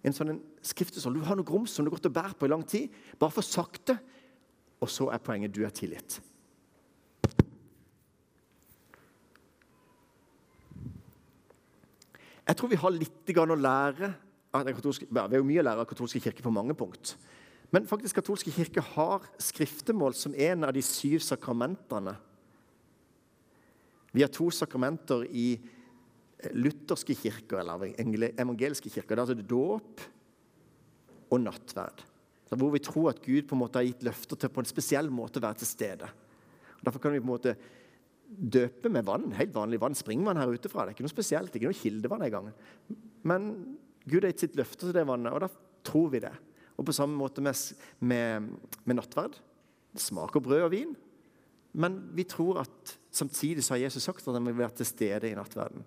en 0.04 0.16
sånn 0.16 0.42
skriftesål. 0.64 1.16
Du 1.20 1.28
har 1.28 1.38
noe 1.40 1.48
grums 1.48 1.72
som 1.72 1.86
du 1.86 1.92
har 1.92 1.98
gått 1.98 2.10
og 2.10 2.16
bært 2.16 2.38
på 2.40 2.48
i 2.48 2.52
lang 2.52 2.64
tid. 2.68 2.92
Bare 3.20 3.32
for 3.32 3.46
sakte 3.46 3.98
og 4.84 4.92
så 4.92 5.08
er 5.14 5.24
poenget 5.24 5.54
du 5.56 5.64
er 5.64 5.72
tilgitt. 5.76 6.20
Jeg 12.44 12.60
tror 12.60 12.72
vi 12.72 12.80
har 12.80 12.96
litt 12.96 13.34
å 13.40 13.56
lære 13.56 14.14
av 14.54 14.66
den 14.66 14.76
katolske, 14.76 15.08
Vi 15.10 15.20
har 15.20 15.32
jo 15.32 15.44
mye 15.44 15.62
å 15.62 15.64
lære 15.66 15.82
av 15.82 15.90
katolske 15.90 16.20
kirke 16.20 16.44
på 16.44 16.52
mange 16.52 16.76
punkt. 16.76 17.16
Men 17.72 17.88
faktisk 17.88 18.16
katolske 18.16 18.52
kirke 18.52 18.82
har 18.82 19.24
skriftemål 19.40 20.14
som 20.14 20.36
en 20.36 20.64
av 20.64 20.74
de 20.74 20.82
syv 20.82 21.20
sakramentene. 21.20 22.16
Vi 24.14 24.22
har 24.22 24.30
to 24.30 24.52
sakramenter 24.52 25.26
i 25.32 25.58
lutherske 26.54 27.16
kirker, 27.16 27.64
eller 27.64 27.96
evangeliske 28.38 28.92
kirker. 28.92 29.16
Det 29.16 29.22
er 29.22 29.26
altså 29.26 29.48
dåp 29.48 30.02
og 31.32 31.42
nattverd 31.42 32.04
hvor 32.54 32.74
vi 32.74 32.84
tror 32.84 33.10
at 33.10 33.22
Gud 33.24 33.48
på 33.50 33.56
en 33.56 33.64
måte 33.64 33.80
har 33.80 33.88
gitt 33.88 34.04
løfter 34.06 34.38
til 34.38 34.52
på 34.54 34.62
en 34.62 34.70
spesiell 34.70 35.08
måte 35.10 35.40
å 35.40 35.46
være 35.46 35.62
til 35.62 35.70
stede. 35.70 36.10
Derfor 36.84 37.02
kan 37.02 37.14
vi 37.16 37.22
på 37.22 37.26
en 37.26 37.32
måte 37.32 37.56
døpe 38.28 38.90
med 38.90 39.06
vann. 39.08 39.32
Helt 39.38 39.54
vanlig 39.56 39.80
vann. 39.82 39.98
Springvann 39.98 40.40
her 40.40 40.52
ute 40.52 40.72
fra. 40.72 40.86
Det 40.86 40.94
er 40.94 40.98
ikke 40.98 41.08
noe 41.08 41.14
spesielt. 41.14 41.52
det 41.52 41.60
er 41.60 41.64
ikke 41.64 41.74
noe 41.74 41.82
kildevann 41.82 42.26
engang. 42.28 42.52
Men 43.24 43.50
Gud 44.06 44.24
har 44.24 44.34
gitt 44.34 44.48
sitt 44.48 44.60
løfte 44.60 44.88
til 44.88 44.96
det 44.96 45.06
vannet, 45.08 45.32
og 45.34 45.46
da 45.46 45.50
tror 45.86 46.10
vi 46.14 46.24
det. 46.24 46.34
Og 46.78 46.88
på 46.88 46.96
samme 46.96 47.16
måte 47.18 47.44
med, 47.44 47.56
med, 48.00 48.54
med 48.84 48.98
nattverd. 48.98 49.38
Det 49.94 50.02
smaker 50.02 50.42
brød 50.44 50.66
og 50.66 50.72
vin, 50.74 50.96
men 51.78 52.00
vi 52.18 52.26
tror 52.30 52.64
at 52.64 52.96
samtidig 53.14 53.64
så 53.66 53.76
har 53.76 53.86
Jesus 53.86 54.06
sagt 54.06 54.26
at 54.28 54.34
han 54.34 54.46
vil 54.46 54.58
være 54.58 54.80
til 54.80 54.90
stede 54.90 55.30
i 55.30 55.38
nattverden. 55.38 55.86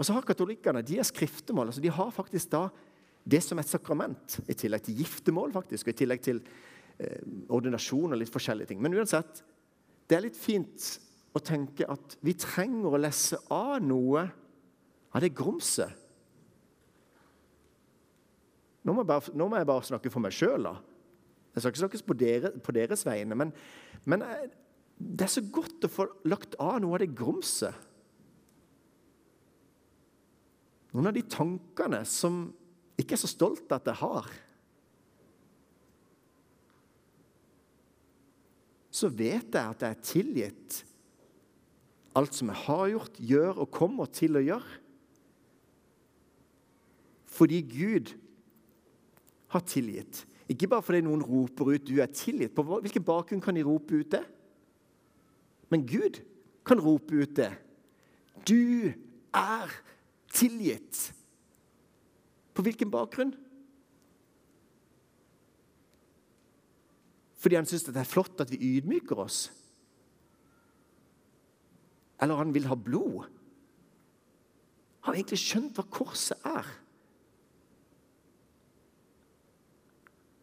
Og 0.00 0.06
så 0.06 0.16
har 0.16 0.24
Katolikkene 0.24 0.80
de 0.84 0.96
er 1.00 1.04
skriftemål. 1.04 1.68
altså 1.68 1.84
De 1.84 1.92
har 1.92 2.10
faktisk 2.10 2.52
da 2.52 2.68
det 3.30 3.42
som 3.44 3.58
et 3.60 3.68
sakrament, 3.68 4.38
i 4.48 4.56
tillegg 4.56 4.86
til 4.86 4.96
giftermål 5.02 5.52
faktisk, 5.52 5.86
og 5.86 5.92
i 5.92 5.98
tillegg 5.98 6.22
til 6.24 6.40
eh, 6.98 7.20
ordinasjon 7.52 8.14
og 8.14 8.20
litt 8.20 8.32
forskjellige 8.32 8.72
ting. 8.72 8.80
Men 8.80 8.96
uansett, 8.96 9.42
det 10.10 10.16
er 10.16 10.26
litt 10.26 10.38
fint 10.38 10.86
å 11.30 11.42
tenke 11.42 11.86
at 11.86 12.16
vi 12.26 12.34
trenger 12.34 12.90
å 12.90 12.98
lese 12.98 13.38
av 13.54 13.76
noe 13.84 14.24
av 15.14 15.22
det 15.22 15.30
grumset. 15.38 15.94
Nå 18.82 18.94
nå 18.96 19.04
må, 19.04 19.58
jeg 19.58 19.68
bare 19.68 19.86
snakke 19.86 20.10
for 20.10 20.24
meg 20.24 20.34
sjøl, 20.34 20.66
da. 20.66 20.74
Jeg 21.54 21.62
skal 21.62 21.72
ikke 21.72 21.82
snakkes 21.82 22.04
på, 22.06 22.16
dere, 22.18 22.50
på 22.64 22.74
deres 22.74 23.04
vegne. 23.06 23.36
Men, 23.38 23.52
men, 24.08 24.24
eh, 24.24 24.48
det 24.98 25.26
er 25.26 25.32
så 25.32 25.42
godt 25.52 25.86
å 25.86 25.92
få 25.92 26.06
lagt 26.30 26.56
av 26.58 26.80
noe 26.82 26.96
av 26.96 27.02
det 27.02 27.12
grumset. 27.14 27.86
Noen 30.90 31.10
av 31.10 31.14
de 31.14 31.22
tankene 31.30 32.02
som 32.08 32.42
ikke 32.98 33.14
er 33.14 33.22
så 33.22 33.30
stolt 33.30 33.70
at 33.74 33.86
jeg 33.86 34.00
har. 34.00 34.30
Så 39.00 39.08
vet 39.08 39.54
jeg 39.54 39.64
at 39.64 39.84
jeg 39.84 39.96
er 39.96 40.04
tilgitt 40.04 40.80
alt 42.18 42.34
som 42.34 42.50
jeg 42.50 42.62
har 42.66 42.88
gjort, 42.90 43.20
gjør 43.22 43.60
og 43.62 43.70
kommer 43.74 44.10
til 44.12 44.38
å 44.38 44.42
gjøre. 44.42 44.78
Fordi 47.30 47.60
Gud 47.70 48.12
har 49.54 49.62
tilgitt. 49.66 50.24
Ikke 50.50 50.68
bare 50.70 50.82
fordi 50.82 51.04
noen 51.06 51.22
roper 51.22 51.76
ut 51.76 51.86
'du 51.86 52.00
er 52.02 52.10
tilgitt'. 52.10 52.54
På 52.54 52.62
hvilken 52.62 53.04
bakgrunn 53.04 53.40
kan 53.40 53.54
de 53.54 53.62
rope 53.62 53.94
ut 53.94 54.10
det? 54.10 54.24
Men 55.70 55.86
Gud 55.86 56.20
kan 56.66 56.80
rope 56.80 57.14
ut 57.14 57.36
det. 57.36 57.52
Du 58.46 58.92
er 59.32 59.70
tilgitt. 60.32 61.14
På 62.54 62.62
hvilken 62.62 62.90
bakgrunn? 62.90 63.34
Fordi 67.40 67.56
han 67.56 67.68
syns 67.68 67.86
det 67.88 67.96
er 67.96 68.08
flott 68.08 68.42
at 68.42 68.52
vi 68.52 68.60
ydmyker 68.76 69.22
oss? 69.22 69.48
Eller 72.20 72.36
han 72.36 72.52
vil 72.52 72.68
ha 72.68 72.76
blod? 72.76 73.24
Har 75.00 75.14
vi 75.14 75.22
egentlig 75.22 75.40
skjønt 75.40 75.78
hva 75.78 75.86
korset 75.88 76.44
er? 76.44 76.66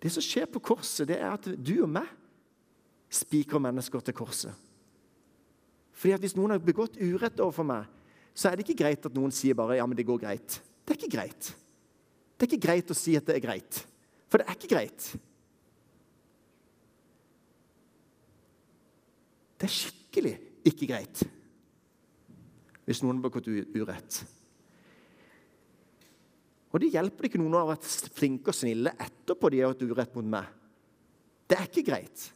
Det 0.02 0.10
som 0.14 0.24
skjer 0.26 0.50
på 0.50 0.62
korset, 0.74 1.08
det 1.10 1.20
er 1.20 1.30
at 1.36 1.46
du 1.46 1.76
og 1.84 1.92
meg 1.92 2.10
spikrer 3.14 3.62
mennesker 3.62 4.02
til 4.06 4.18
korset. 4.18 4.66
Fordi 5.98 6.14
at 6.14 6.22
Hvis 6.22 6.36
noen 6.38 6.54
har 6.54 6.62
begått 6.62 6.98
urett 7.02 7.40
overfor 7.42 7.66
meg, 7.66 7.86
så 8.38 8.50
er 8.50 8.58
det 8.58 8.68
ikke 8.68 8.84
greit 8.84 9.06
at 9.06 9.16
noen 9.18 9.34
sier 9.34 9.58
bare 9.58 9.80
ja, 9.80 9.86
men 9.86 9.98
det 9.98 10.06
går 10.06 10.20
greit. 10.22 10.60
Det 10.86 10.94
er 10.94 11.00
ikke 11.00 11.16
greit. 11.18 11.54
Det 12.38 12.46
er 12.46 12.52
ikke 12.52 12.68
greit 12.68 12.92
å 12.94 12.98
si 12.98 13.16
at 13.18 13.26
det 13.26 13.38
er 13.38 13.42
greit, 13.42 13.80
for 14.30 14.38
det 14.38 14.46
er 14.46 14.58
ikke 14.60 14.70
greit. 14.76 15.08
Er 19.68 19.74
skikkelig 19.74 20.38
ikke 20.68 20.90
greit 20.90 21.28
hvis 22.88 23.02
noen 23.04 23.18
har 23.18 23.26
begått 23.26 23.50
urett. 23.76 24.22
Og 26.72 26.80
det 26.80 26.94
hjelper 26.94 27.28
ikke 27.28 27.40
noen 27.42 27.58
å 27.58 27.66
ha 27.66 27.74
vært 27.74 27.88
flinke 28.16 28.54
og 28.54 28.56
snille 28.56 28.94
etterpå 28.96 29.52
de 29.52 29.60
har 29.60 29.74
hatt 29.74 29.84
urett 29.84 30.16
mot 30.16 30.30
meg. 30.38 30.48
Det 31.52 31.58
er 31.58 31.68
ikke 31.68 31.84
greit. 31.90 32.30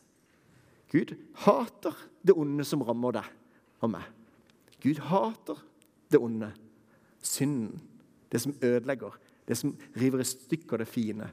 Gud 0.91 1.13
hater 1.45 1.95
det 2.19 2.35
onde 2.35 2.65
som 2.67 2.83
rammer 2.83 3.15
deg 3.15 3.31
og 3.79 3.93
meg. 3.93 4.03
Gud 4.83 4.99
hater 5.07 5.63
det 6.11 6.19
onde, 6.19 6.51
synden, 7.23 7.79
det 8.27 8.43
som 8.43 8.55
ødelegger, 8.59 9.15
det 9.47 9.55
som 9.59 9.71
river 9.95 10.23
i 10.23 10.27
stykker 10.27 10.83
det 10.83 10.91
fine. 10.91 11.31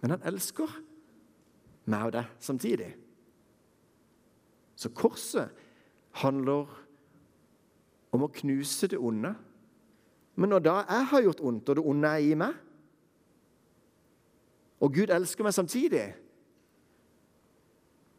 Men 0.00 0.14
han 0.14 0.26
elsker 0.30 0.78
meg 1.90 2.06
og 2.06 2.18
deg 2.20 2.34
samtidig. 2.38 2.92
Så 4.80 4.88
korset 4.96 5.52
handler 6.22 6.70
om 8.14 8.24
å 8.24 8.32
knuse 8.40 8.88
det 8.90 8.98
onde. 8.98 9.34
Men 10.40 10.54
når 10.54 10.64
da 10.64 10.76
jeg 10.80 11.08
har 11.12 11.24
gjort 11.26 11.42
ondt, 11.44 11.68
og 11.68 11.76
det 11.76 11.84
onde 11.92 12.10
er 12.16 12.24
i 12.24 12.38
meg, 12.38 12.56
og 14.80 14.94
Gud 14.96 15.12
elsker 15.12 15.44
meg 15.44 15.52
samtidig, 15.52 16.06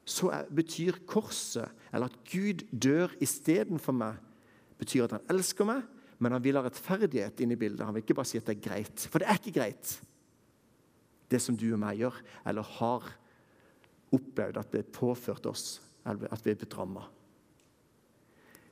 så 0.05 0.29
betyr 0.53 0.99
korset, 1.09 1.71
eller 1.89 2.11
at 2.11 2.21
Gud 2.29 2.61
dør 2.69 3.13
istedenfor 3.23 3.95
meg, 3.97 4.21
betyr 4.81 5.07
at 5.07 5.17
han 5.17 5.27
elsker 5.33 5.65
meg, 5.65 5.81
men 6.21 6.35
han 6.35 6.43
vil 6.45 6.59
ha 6.59 6.65
rettferdighet 6.67 7.41
inn 7.41 7.55
i 7.55 7.57
bildet. 7.57 7.85
Han 7.87 7.95
vil 7.97 8.05
ikke 8.05 8.19
bare 8.19 8.29
si 8.29 8.37
at 8.37 8.45
det 8.45 8.59
er 8.59 8.65
greit. 8.67 9.05
For 9.09 9.21
det 9.21 9.29
er 9.29 9.39
ikke 9.39 9.57
greit, 9.57 9.95
det 11.31 11.39
som 11.41 11.57
du 11.57 11.71
og 11.71 11.81
meg 11.81 12.03
gjør, 12.03 12.19
eller 12.45 12.75
har 12.77 13.07
opplevd 14.13 14.59
at 14.61 14.73
det 14.75 14.83
er 14.83 14.93
påført 14.93 15.47
oss, 15.49 15.79
at 16.05 16.45
vi 16.45 16.51
er 16.51 16.59
blitt 16.59 16.77
ramma. 16.77 17.05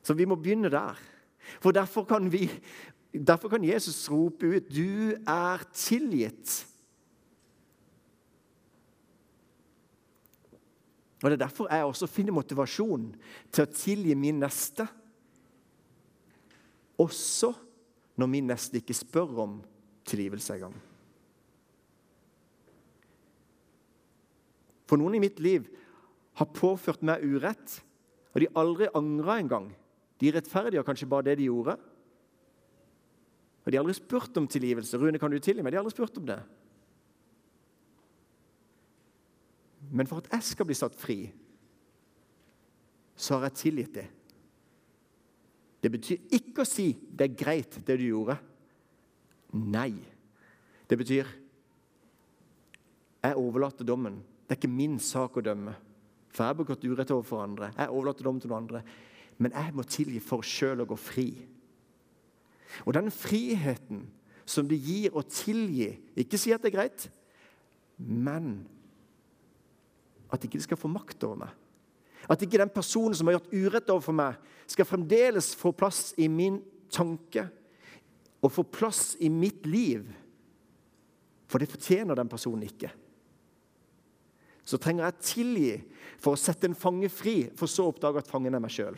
Så 0.03 0.15
vi 0.17 0.25
må 0.25 0.35
begynne 0.39 0.71
der. 0.71 0.97
For 1.61 1.71
derfor 1.71 2.05
kan, 2.09 2.31
vi, 2.31 2.49
derfor 3.13 3.49
kan 3.49 3.63
Jesus 3.63 4.09
rope 4.11 4.47
ut 4.47 4.69
'Du 4.69 5.15
er 5.27 5.63
tilgitt'. 5.73 6.65
Og 11.23 11.29
Det 11.29 11.41
er 11.41 11.45
derfor 11.45 11.67
jeg 11.73 11.83
også 11.83 12.07
finner 12.07 12.31
motivasjon 12.31 13.15
til 13.51 13.63
å 13.63 13.73
tilgi 13.75 14.15
min 14.15 14.39
neste. 14.39 14.87
Også 16.97 17.53
når 18.15 18.27
min 18.27 18.47
neste 18.47 18.79
ikke 18.79 18.93
spør 18.93 19.41
om 19.43 19.57
tilgivelse 20.07 20.53
engang. 20.55 20.77
For 24.87 24.97
noen 24.97 25.19
i 25.19 25.21
mitt 25.21 25.39
liv 25.43 25.67
har 26.39 26.47
påført 26.55 27.03
meg 27.03 27.23
urett, 27.23 27.81
og 28.31 28.41
de 28.41 28.51
aldri 28.57 28.87
angra 28.95 29.39
engang. 29.41 29.69
De 30.19 30.31
rettferdiggjør 30.31 30.85
kanskje 30.87 31.09
bare 31.11 31.27
det 31.27 31.39
de 31.39 31.49
gjorde. 31.49 31.75
Og 33.63 33.67
de 33.67 33.77
har 33.77 33.83
aldri 33.83 33.97
spurt 33.97 34.37
om 34.39 34.47
tilgivelse. 34.47 34.97
'Rune, 34.97 35.19
kan 35.19 35.31
du 35.31 35.39
tilgi 35.39 35.63
meg?' 35.63 35.71
De 35.71 35.77
har 35.77 35.83
aldri 35.83 35.95
spurt 35.95 36.17
om 36.17 36.25
det. 36.25 36.39
Men 39.91 40.07
for 40.07 40.21
at 40.21 40.31
jeg 40.31 40.43
skal 40.43 40.65
bli 40.65 40.77
satt 40.77 40.95
fri, 40.95 41.31
så 43.15 43.35
har 43.35 43.49
jeg 43.49 43.59
tilgitt 43.59 43.93
det. 43.93 44.07
Det 45.83 45.91
betyr 45.91 46.31
ikke 46.31 46.63
å 46.63 46.67
si 46.67 46.93
'det 46.93 47.29
er 47.29 47.35
greit, 47.35 47.85
det 47.85 47.97
du 47.97 48.03
gjorde'. 48.03 48.39
Nei. 49.53 49.93
Det 50.87 50.97
betyr 50.97 51.25
'jeg 53.23 53.35
overlater 53.35 53.83
dommen'. 53.83 54.23
Det 54.47 54.51
er 54.51 54.55
ikke 54.55 54.77
min 54.77 54.99
sak 54.99 55.37
å 55.37 55.41
dømme. 55.41 55.88
For 56.29 56.43
jeg 56.43 56.53
har 56.53 56.59
begått 56.59 56.85
urett 56.85 57.11
overfor 57.13 57.43
andre. 57.43 57.71
Jeg 57.75 57.89
overlater 57.89 58.27
dom 58.27 58.39
til 58.41 58.51
noen 58.51 58.65
andre. 58.65 58.83
Men 59.39 59.55
jeg 59.55 59.75
må 59.75 59.85
tilgi 59.87 60.19
for 60.23 60.45
sjøl 60.45 60.83
å 60.83 60.89
gå 60.89 60.97
fri. 60.99 61.29
Og 62.85 62.93
den 62.95 63.09
friheten 63.13 64.03
som 64.49 64.67
det 64.69 64.77
gir 64.81 65.15
å 65.17 65.23
tilgi 65.25 65.91
Ikke 66.17 66.37
si 66.41 66.51
at 66.53 66.61
det 66.61 66.71
er 66.71 66.77
greit, 66.77 67.07
men 67.97 68.61
at 70.29 70.43
ikke 70.45 70.59
det 70.59 70.67
skal 70.67 70.79
få 70.79 70.89
makt 70.91 71.25
over 71.25 71.39
meg. 71.41 71.53
At 72.29 72.41
ikke 72.45 72.59
den 72.61 72.69
personen 72.69 73.15
som 73.17 73.27
har 73.27 73.39
gjort 73.39 73.53
urett 73.53 73.89
overfor 73.89 74.13
meg, 74.13 74.37
skal 74.69 74.85
fremdeles 74.85 75.55
få 75.57 75.71
plass 75.73 76.11
i 76.21 76.27
min 76.29 76.59
tanke 76.93 77.47
og 78.39 78.53
få 78.53 78.63
plass 78.69 79.15
i 79.19 79.29
mitt 79.33 79.65
liv. 79.65 80.05
For 81.49 81.59
det 81.59 81.71
fortjener 81.71 82.19
den 82.19 82.29
personen 82.29 82.67
ikke. 82.67 82.91
Så 84.69 84.77
trenger 84.77 85.07
jeg 85.07 85.25
tilgi 85.25 85.71
for 86.21 86.35
å 86.35 86.39
sette 86.39 86.67
en 86.69 86.77
fange 86.77 87.09
fri, 87.09 87.47
for 87.57 87.71
så 87.71 87.87
å 87.87 87.93
oppdage 87.93 88.21
at 88.21 88.29
fangen 88.29 88.53
er 88.53 88.61
meg 88.61 88.73
sjøl. 88.73 88.97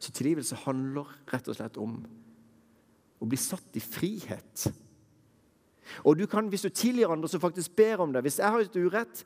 Så 0.00 0.14
tilgivelse 0.16 0.56
handler 0.62 1.10
rett 1.28 1.50
og 1.50 1.58
slett 1.58 1.76
om 1.82 1.98
å 3.20 3.28
bli 3.28 3.36
satt 3.36 3.76
i 3.76 3.82
frihet. 3.84 4.70
Og 6.06 6.16
du 6.16 6.24
kan, 6.30 6.48
Hvis 6.48 6.64
du 6.64 6.70
tilgir 6.70 7.10
andre 7.12 7.28
som 7.28 7.42
faktisk 7.42 7.74
ber 7.76 8.00
om 8.00 8.12
det 8.12 8.22
Hvis 8.22 8.38
jeg 8.38 8.46
har 8.46 8.60
gjort 8.62 8.76
urett, 8.76 9.24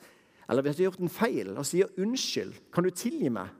eller 0.48 0.62
hvis 0.62 0.78
jeg 0.78 0.86
har 0.86 0.92
gjort 0.92 1.04
en 1.04 1.08
feil, 1.08 1.58
og 1.58 1.66
sier 1.66 1.86
'unnskyld, 1.98 2.54
kan 2.72 2.84
du 2.84 2.90
tilgi 2.90 3.28
meg', 3.28 3.52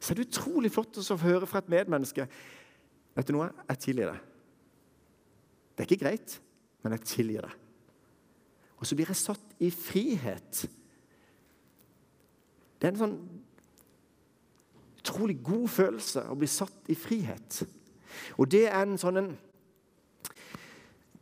så 0.00 0.12
er 0.12 0.14
det 0.14 0.28
utrolig 0.28 0.72
flott 0.72 0.96
å 0.96 1.16
høre 1.18 1.46
fra 1.46 1.58
et 1.58 1.68
medmenneske 1.68 2.28
'Vet 3.16 3.26
du 3.26 3.32
noe? 3.32 3.50
Jeg 3.68 3.78
tilgir 3.78 4.12
deg.' 4.12 4.20
Det 5.76 5.80
er 5.80 5.94
ikke 5.94 6.04
greit, 6.04 6.40
men 6.82 6.92
jeg 6.92 7.00
tilgir 7.00 7.40
deg. 7.42 7.63
Og 8.84 8.88
så 8.88 8.98
blir 8.98 9.08
jeg 9.08 9.16
satt 9.16 9.52
i 9.64 9.70
frihet. 9.72 10.58
Det 12.76 12.84
er 12.84 12.92
en 12.92 12.98
sånn 13.00 13.14
utrolig 14.98 15.38
god 15.40 15.70
følelse 15.72 16.26
å 16.28 16.36
bli 16.36 16.48
satt 16.52 16.90
i 16.92 16.96
frihet. 16.98 17.62
Og 18.36 18.50
det 18.52 18.66
er 18.66 18.82
en 18.82 19.00
sånn 19.00 19.22
en 19.22 19.30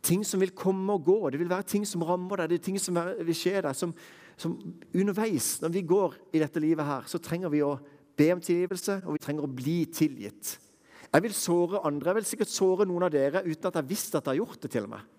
ting 0.03 0.25
som 0.27 0.43
vil 0.43 0.51
komme 0.51 0.91
og 0.91 1.07
gå. 1.07 1.15
Det 1.31 1.39
vil 1.39 1.53
være 1.53 1.69
ting 1.71 1.87
som 1.87 2.03
rammer 2.03 2.43
deg, 2.43 2.51
det 2.51 2.59
er 2.59 2.67
ting 2.67 2.81
som 2.83 2.99
vil 2.99 3.39
skje 3.39 3.61
deg. 3.63 3.79
Som, 3.79 3.95
som 4.35 4.59
underveis, 4.91 5.55
når 5.63 5.75
vi 5.77 5.87
går 5.87 6.19
i 6.35 6.43
dette 6.43 6.59
livet 6.59 6.83
her, 6.83 7.07
så 7.07 7.23
trenger 7.23 7.53
vi 7.53 7.63
å 7.63 7.77
be 8.19 8.27
om 8.35 8.43
tilgivelse, 8.43 8.99
og 9.07 9.15
vi 9.15 9.23
trenger 9.23 9.47
å 9.47 9.55
bli 9.55 9.79
tilgitt. 9.87 10.57
Jeg 11.07 11.29
vil 11.29 11.39
såre 11.39 11.85
andre. 11.87 12.11
Jeg 12.11 12.19
vil 12.19 12.31
sikkert 12.33 12.51
såre 12.51 12.91
noen 12.91 13.07
av 13.07 13.15
dere 13.15 13.47
uten 13.47 13.71
at 13.71 13.79
jeg 13.79 13.93
visste 13.95 14.19
at 14.19 14.27
jeg 14.27 14.35
har 14.35 14.43
gjort 14.43 14.67
det. 14.67 14.75
til 14.75 14.91
meg. 14.91 15.12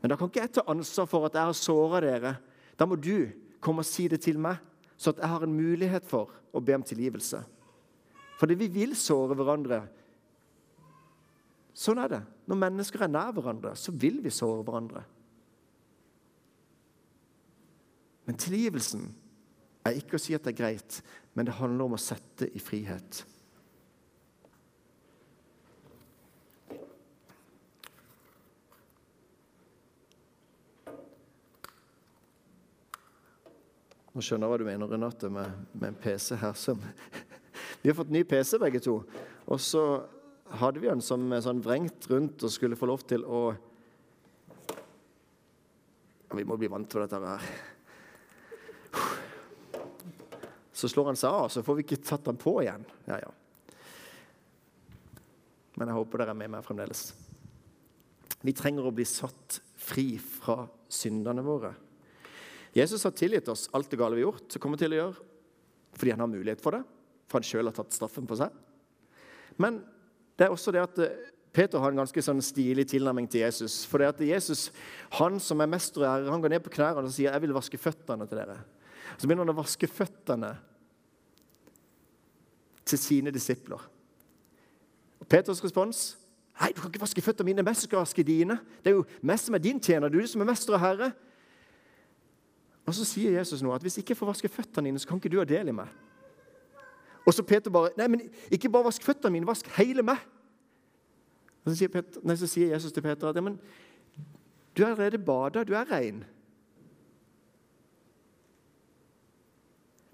Men 0.00 0.12
da 0.12 0.16
kan 0.18 0.30
ikke 0.30 0.44
jeg 0.44 0.54
ta 0.54 0.64
ansvar 0.70 1.08
for 1.10 1.26
at 1.26 1.36
jeg 1.36 1.50
har 1.50 1.58
såra 1.58 2.00
dere. 2.04 2.34
Da 2.78 2.86
må 2.86 2.98
du 2.98 3.30
komme 3.62 3.82
og 3.82 3.88
si 3.88 4.06
det 4.10 4.20
til 4.22 4.38
meg, 4.40 4.60
så 4.98 5.10
at 5.10 5.22
jeg 5.22 5.30
har 5.32 5.44
en 5.46 5.54
mulighet 5.54 6.06
for 6.06 6.30
å 6.54 6.62
be 6.62 6.76
om 6.78 6.84
tilgivelse. 6.86 7.40
Fordi 8.38 8.54
vi 8.58 8.68
vil 8.70 8.94
såre 8.98 9.34
hverandre. 9.38 9.80
Sånn 11.78 11.98
er 12.02 12.10
det. 12.10 12.20
Når 12.50 12.60
mennesker 12.62 13.04
er 13.04 13.10
nær 13.10 13.34
hverandre, 13.34 13.74
så 13.78 13.94
vil 13.94 14.20
vi 14.22 14.34
såre 14.34 14.62
hverandre. 14.66 15.02
Men 18.28 18.38
tilgivelsen 18.38 19.06
er 19.88 19.98
ikke 19.98 20.18
å 20.18 20.22
si 20.22 20.34
at 20.36 20.44
det 20.44 20.52
er 20.52 20.60
greit, 20.60 21.00
men 21.34 21.48
det 21.48 21.56
handler 21.58 21.88
om 21.88 21.96
å 21.96 22.02
sette 22.02 22.50
i 22.54 22.62
frihet. 22.62 23.22
Nå 34.14 34.24
skjønner 34.24 34.46
jeg 34.46 34.52
hva 34.52 34.58
du 34.60 34.66
mener, 34.66 34.90
Renate, 34.90 35.28
med, 35.32 35.64
med 35.74 35.90
en 35.92 35.98
PC 36.00 36.36
her 36.40 36.54
som 36.56 36.80
Vi 37.82 37.90
har 37.90 37.96
fått 37.98 38.12
ny 38.14 38.24
PC, 38.26 38.56
begge 38.58 38.80
to. 38.82 39.00
Og 39.46 39.60
så 39.62 39.82
hadde 40.58 40.80
vi 40.80 40.88
den 40.88 41.02
som 41.04 41.28
sånn 41.44 41.60
vrengt 41.64 42.08
rundt 42.10 42.42
og 42.42 42.52
skulle 42.52 42.78
få 42.78 42.88
lov 42.88 43.04
til 43.08 43.24
å 43.24 43.42
Vi 46.36 46.44
må 46.44 46.58
bli 46.60 46.68
vant 46.68 46.88
til 46.90 47.00
dette 47.00 47.18
her. 47.24 47.44
Så 50.76 50.90
slår 50.92 51.08
han 51.08 51.16
seg 51.18 51.34
av, 51.34 51.48
så 51.50 51.62
får 51.64 51.78
vi 51.78 51.84
ikke 51.86 52.02
tatt 52.04 52.28
han 52.28 52.36
på 52.38 52.52
igjen. 52.62 52.84
Ja, 53.08 53.16
ja. 53.22 53.30
Men 55.78 55.88
jeg 55.88 55.96
håper 55.96 56.20
dere 56.20 56.34
er 56.34 56.38
med 56.38 56.52
meg 56.52 56.66
fremdeles. 56.66 57.08
Vi 58.44 58.54
trenger 58.54 58.86
å 58.86 58.92
bli 58.94 59.06
satt 59.08 59.58
fri 59.80 60.12
fra 60.20 60.60
syndene 60.92 61.42
våre. 61.42 61.72
Jesus 62.78 63.04
har 63.06 63.14
tilgitt 63.16 63.48
oss 63.50 63.66
alt 63.74 63.90
det 63.90 63.98
gale 63.98 64.16
vi 64.16 64.22
har 64.22 64.30
gjort, 64.30 64.46
som 64.52 64.62
kommer 64.62 64.80
til 64.80 64.94
å 64.94 65.00
gjøre, 65.00 65.26
fordi 65.98 66.14
han 66.14 66.22
har 66.22 66.30
mulighet 66.30 66.62
for 66.62 66.76
det. 66.76 66.84
For 67.28 67.40
han 67.40 67.48
sjøl 67.48 67.68
har 67.68 67.76
tatt 67.76 67.96
straffen 67.96 68.28
på 68.28 68.38
seg. 68.38 68.54
Men 69.60 69.82
det 70.38 70.46
er 70.46 70.54
også 70.54 70.72
det 70.72 70.84
at 70.84 71.00
eh, 71.02 71.16
Peter 71.52 71.82
har 71.82 71.92
en 71.92 72.00
ganske 72.02 72.22
sånn 72.22 72.40
stilig 72.44 72.86
tilnærming 72.92 73.26
til 73.30 73.42
Jesus. 73.42 73.80
For 73.88 74.00
det 74.00 74.12
at 74.12 74.22
Jesus, 74.22 74.68
han 75.18 75.40
som 75.42 75.60
er 75.60 75.70
mester 75.70 76.04
og 76.04 76.08
ære, 76.10 76.30
han 76.30 76.44
går 76.44 76.54
ned 76.54 76.64
på 76.64 76.72
knærne 76.76 77.02
og 77.02 77.12
sier 77.12 77.32
'Jeg 77.32 77.42
vil 77.42 77.56
vaske 77.56 77.80
føttene 77.80 78.28
til 78.28 78.38
dere'. 78.38 78.60
Så 79.18 79.26
begynner 79.26 79.44
han 79.44 79.56
å 79.56 79.62
vaske 79.62 79.88
føttene 79.90 80.52
til 82.84 82.98
sine 82.98 83.32
disipler. 83.34 83.82
Og 85.20 85.28
Peters 85.28 85.64
respons 85.64 86.16
Nei, 86.58 86.72
du 86.74 86.80
kan 86.80 86.90
ikke 86.90 87.04
vaske 87.04 87.22
føttene 87.22 87.52
mine. 87.52 87.62
Mest 87.62 87.86
skal 87.86 88.00
vaske 88.00 88.24
dine. 88.26 88.56
Det 88.82 88.90
er 88.90 88.96
jo 88.96 89.04
mest 89.22 89.46
som 89.46 89.54
er 89.54 89.62
din 89.62 89.78
tjener. 89.78 90.10
Du 90.10 90.18
er 90.18 90.26
som 90.26 90.42
er 90.42 90.48
mester 90.48 90.74
og 90.74 90.80
herre. 90.82 91.12
Og 92.88 92.94
Så 92.96 93.04
sier 93.04 93.36
Jesus 93.36 93.60
nå 93.62 93.72
at 93.74 93.84
hvis 93.84 93.98
ikke 94.00 94.14
jeg 94.14 94.20
får 94.22 94.30
vaske 94.30 94.48
føttene 94.48 94.88
dine, 94.88 95.00
så 95.00 95.08
kan 95.08 95.20
ikke 95.20 95.30
du 95.32 95.42
ha 95.42 95.44
del 95.48 95.68
i 95.68 95.76
meg. 95.76 95.90
Og 97.28 97.34
så 97.36 97.44
Peter 97.44 97.70
bare 97.70 97.92
Nei, 97.98 98.06
men 98.08 98.22
ikke 98.48 98.70
bare 98.72 98.88
vask 98.88 99.04
føttene 99.04 99.34
mine, 99.34 99.48
vask 99.48 99.68
hele 99.76 100.02
meg. 100.06 100.22
Og 101.60 101.68
så 101.68 101.74
sier, 101.82 101.90
Peter, 101.92 102.22
nei, 102.24 102.36
så 102.40 102.48
sier 102.48 102.72
Jesus 102.72 102.94
til 102.96 103.04
Peter 103.04 103.28
at 103.28 103.36
ja, 103.36 103.44
men 103.44 103.58
du 104.72 104.80
er 104.80 104.94
allerede 104.94 105.20
bada, 105.20 105.66
du 105.68 105.74
er 105.76 105.90
rein. 105.90 106.22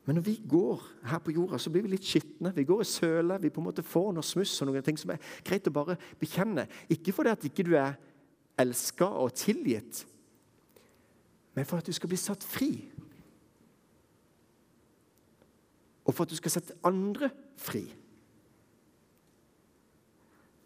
Men 0.05 0.19
når 0.19 0.25
vi 0.27 0.35
går 0.51 0.83
her 1.13 1.21
på 1.23 1.33
jorda, 1.37 1.61
så 1.63 1.71
blir 1.71 1.85
vi 1.87 1.95
litt 1.95 2.09
skitne. 2.09 2.51
Vi 2.57 2.67
går 2.69 2.83
i 2.83 2.89
søle. 2.89 3.39
Vi 3.41 3.53
på 3.55 3.63
en 3.63 3.69
måte 3.69 3.85
får 3.87 4.11
noe 4.17 4.27
smuss 4.27 4.59
og 4.61 4.69
noen 4.69 4.85
ting 4.85 4.99
som 5.01 5.15
er 5.15 5.23
greit 5.47 5.71
å 5.71 5.73
bare 5.73 5.97
bekjenne. 6.21 6.67
Ikke 6.93 7.15
fordi 7.15 7.33
at 7.33 7.47
ikke 7.49 7.65
du 7.65 7.73
er 7.79 7.95
elska 8.61 9.07
og 9.23 9.33
tilgitt, 9.39 10.03
men 11.55 11.67
for 11.67 11.79
at 11.79 11.87
du 11.87 11.95
skal 11.95 12.11
bli 12.11 12.19
satt 12.19 12.45
fri. 12.47 12.71
Og 16.05 16.13
for 16.13 16.25
at 16.25 16.33
du 16.33 16.39
skal 16.39 16.53
sette 16.53 16.77
andre 16.85 17.31
fri. 17.61 17.85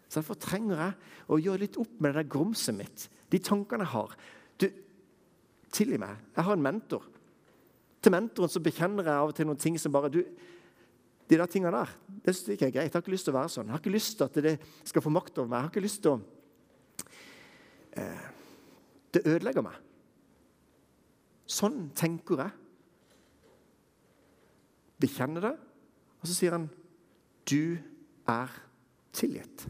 Så 0.09 0.19
Derfor 0.19 0.39
trenger 0.41 0.81
jeg 0.81 1.15
å 1.29 1.37
gjøre 1.37 1.63
litt 1.63 1.77
opp 1.79 1.99
med 2.01 2.11
det 2.11 2.23
der 2.23 2.31
grumset 2.33 2.75
mitt, 2.75 3.05
de 3.29 3.41
tankene 3.45 3.85
jeg 3.85 3.93
har. 3.93 4.15
Du, 4.57 4.67
Tilgi 5.69 5.99
meg. 6.01 6.17
Jeg 6.33 6.45
har 6.47 6.57
en 6.57 6.63
mentor. 6.65 7.03
Til 8.01 8.13
mentoren 8.15 8.49
så 8.49 8.61
bekjenner 8.63 9.05
jeg 9.05 9.21
av 9.21 9.29
og 9.29 9.35
til 9.37 9.45
noen 9.45 9.59
ting 9.61 9.75
som 9.77 9.93
bare 9.93 10.09
du, 10.13 10.23
De 11.29 11.37
der 11.37 11.45
tingene 11.45 11.75
der 11.75 11.91
det 12.25 12.33
synes 12.33 12.47
jeg 12.47 12.57
ikke 12.57 12.65
er 12.65 12.71
greit. 12.73 12.87
Jeg 12.87 12.93
har 12.95 13.03
ikke 13.03 13.13
lyst 13.13 13.27
til 13.27 13.33
å 13.35 13.37
være 13.37 13.51
sånn. 13.53 13.67
Jeg 13.67 13.75
har 13.75 13.81
ikke 13.83 13.93
lyst 13.93 14.15
til 14.17 14.25
at 14.25 14.37
det 14.41 14.53
skal 14.89 15.03
få 15.05 15.11
makt 15.13 15.37
over 15.37 15.51
meg. 15.51 15.59
Jeg 15.59 15.67
har 15.67 15.69
ikke 15.69 15.83
lyst 15.83 16.01
til 16.01 16.15
å 16.15 16.21
eh, 18.01 18.23
Det 19.13 19.21
ødelegger 19.29 19.61
meg. 19.65 19.77
Sånn 21.49 21.89
tenker 21.97 22.43
jeg. 22.43 22.55
Bekjenner 24.99 25.47
det, 25.47 25.55
og 26.19 26.27
så 26.27 26.35
sier 26.35 26.53
han 26.53 26.69
'Du 27.45 27.77
er 28.27 28.49
tilgitt'. 29.13 29.67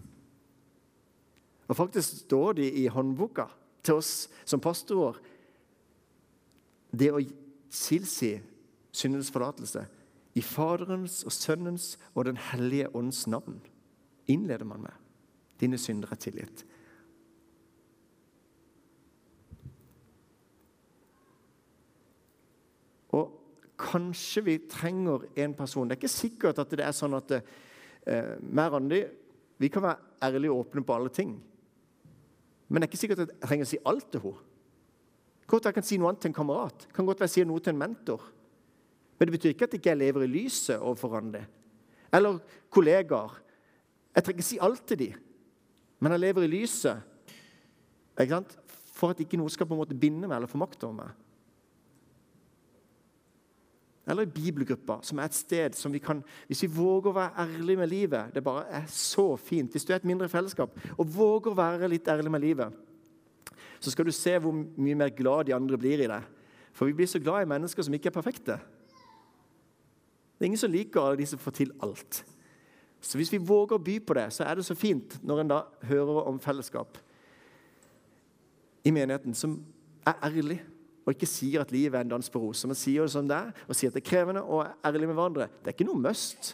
Og 1.69 1.75
Faktisk 1.75 2.25
står 2.25 2.53
det 2.53 2.73
i 2.73 2.87
håndboka 2.87 3.45
til 3.83 3.93
oss 3.93 4.27
som 4.45 4.59
pastorer 4.59 5.19
det 6.91 7.11
å 7.13 7.21
tilsi 7.69 8.39
syndens 8.91 9.29
forlatelse 9.31 9.85
i 10.37 10.41
Faderens 10.41 11.23
og 11.23 11.31
Sønnens 11.31 11.97
og 12.15 12.25
Den 12.25 12.37
hellige 12.37 12.95
ånds 12.95 13.27
navn, 13.27 13.61
innleder 14.27 14.65
man 14.65 14.81
med. 14.81 14.93
Dine 15.59 15.77
syndere 15.77 16.11
er 16.11 16.23
tilgitt. 16.23 16.65
Og 23.09 23.33
kanskje 23.79 24.43
vi 24.43 24.57
trenger 24.69 25.23
en 25.39 25.53
person 25.55 25.87
Det 25.87 25.95
er 25.95 26.01
ikke 26.01 26.11
sikkert 26.11 26.59
at 26.59 26.71
det 26.75 26.83
er 26.85 26.95
sånn 26.95 27.15
at 27.17 27.31
eh, 27.39 28.35
meg 28.41 28.73
Randi 28.73 29.03
vi 29.59 29.67
kan 29.71 29.83
være 29.83 30.23
ærlige 30.23 30.53
og 30.53 30.61
åpne 30.63 30.83
på 30.87 30.95
alle 30.95 31.11
ting. 31.11 31.33
Men 32.69 32.79
det 32.79 32.87
er 32.87 32.91
ikke 32.93 33.01
sikkert 33.01 33.23
at 33.25 33.33
jeg 33.33 33.41
trenger 33.43 33.67
å 33.67 33.71
si 33.73 33.79
alt 33.91 34.05
til 34.13 34.21
henne. 34.23 34.45
Godt 35.49 35.65
jeg 35.65 35.75
kan 35.75 35.85
si 35.87 35.97
noe 35.97 36.11
annet 36.11 36.21
til 36.23 36.29
en 36.29 36.37
kamerat. 36.37 36.85
Kan 36.95 37.07
godt 37.09 37.19
være 37.19 37.33
si 37.33 37.43
noe 37.43 37.59
til 37.59 37.73
en 37.73 37.81
mentor. 37.81 38.23
Men 39.17 39.27
det 39.27 39.33
betyr 39.35 39.51
ikke 39.51 39.67
at 39.67 39.73
jeg 39.75 39.81
ikke 39.81 39.97
lever 39.99 40.23
i 40.23 40.29
lyset 40.31 40.77
overfor 40.77 41.17
andre. 41.19 41.41
Eller 42.13 42.37
kollegaer. 42.71 43.33
Jeg 44.15 44.23
trenger 44.23 44.39
ikke 44.39 44.47
si 44.47 44.61
alt 44.63 44.85
til 44.87 44.99
dem, 44.99 45.17
men 45.99 46.15
jeg 46.15 46.23
lever 46.23 46.45
i 46.45 46.51
lyset 46.51 47.03
for 48.95 49.13
at 49.13 49.19
ikke 49.23 49.37
noe 49.39 49.51
skal 49.51 49.67
på 49.67 49.75
en 49.75 49.81
måte 49.81 49.95
binde 49.95 50.27
meg 50.27 50.37
eller 50.37 50.49
få 50.49 50.59
makt 50.59 50.83
over 50.87 50.95
meg. 51.03 51.11
Eller 54.09 54.25
i 54.25 54.31
bibelgruppa, 54.33 54.99
som 55.05 55.19
er 55.19 55.29
et 55.29 55.37
sted 55.37 55.75
som 55.77 55.93
vi 55.93 56.01
kan 56.01 56.23
Hvis 56.47 56.63
vi 56.65 56.71
våger 56.73 57.11
å 57.11 57.17
være 57.19 57.45
ærlige 57.45 57.77
med 57.77 57.91
livet 57.91 58.33
Det 58.33 58.43
bare 58.43 58.65
er 58.79 58.87
så 58.89 59.35
fint. 59.37 59.71
Hvis 59.71 59.85
du 59.85 59.93
er 59.93 59.99
et 59.99 60.07
mindre 60.09 60.29
fellesskap 60.29 60.73
og 60.97 61.13
våger 61.13 61.51
å 61.51 61.59
være 61.59 61.91
litt 61.91 62.07
ærlig 62.09 62.31
med 62.31 62.41
livet, 62.41 62.73
så 63.79 63.91
skal 63.91 64.05
du 64.05 64.11
se 64.11 64.33
hvor 64.41 64.51
mye 64.53 64.97
mer 64.97 65.13
glad 65.15 65.45
de 65.47 65.55
andre 65.55 65.77
blir 65.77 66.01
i 66.03 66.09
deg. 66.09 66.25
For 66.73 66.89
vi 66.89 66.95
blir 66.97 67.07
så 67.07 67.19
glad 67.19 67.43
i 67.43 67.49
mennesker 67.49 67.85
som 67.85 67.93
ikke 67.95 68.09
er 68.11 68.15
perfekte. 68.15 68.57
Det 70.39 70.45
er 70.45 70.49
ingen 70.51 70.61
som 70.61 70.71
liker 70.71 71.01
alle 71.01 71.19
de 71.19 71.27
som 71.27 71.39
får 71.39 71.55
til 71.57 71.71
alt. 71.83 72.23
Så 73.01 73.17
hvis 73.19 73.31
vi 73.31 73.39
våger 73.39 73.77
å 73.77 73.83
by 73.83 73.99
på 74.03 74.15
det, 74.17 74.25
så 74.35 74.43
er 74.43 74.59
det 74.59 74.65
så 74.67 74.75
fint 74.75 75.17
når 75.23 75.43
en 75.43 75.53
da 75.53 75.61
hører 75.87 76.27
om 76.27 76.39
fellesskap 76.43 76.97
i 78.83 78.91
menigheten 78.91 79.35
som 79.35 79.57
er 80.07 80.19
ærlig 80.23 80.59
og 81.09 81.15
ikke 81.15 81.25
sier 81.25 81.63
at 81.63 81.71
livet 81.73 81.97
er 81.97 82.05
en 82.05 82.11
dans 82.11 82.27
på 82.29 82.39
roser, 82.43 82.69
men 82.69 82.77
sier 82.77 83.07
det 83.07 83.13
som 83.15 83.25
det 83.25 83.33
er, 83.33 83.47
og 83.65 83.73
sier 83.73 83.89
at 83.89 83.95
det 83.97 84.03
er 84.03 84.09
krevende 84.11 84.43
og 84.45 84.67
ærlig 84.85 85.07
med 85.09 85.17
hverandre. 85.17 85.47
Det 85.57 85.71
er 85.71 85.73
ikke 85.73 85.87
noe 85.87 86.01
must, 86.03 86.51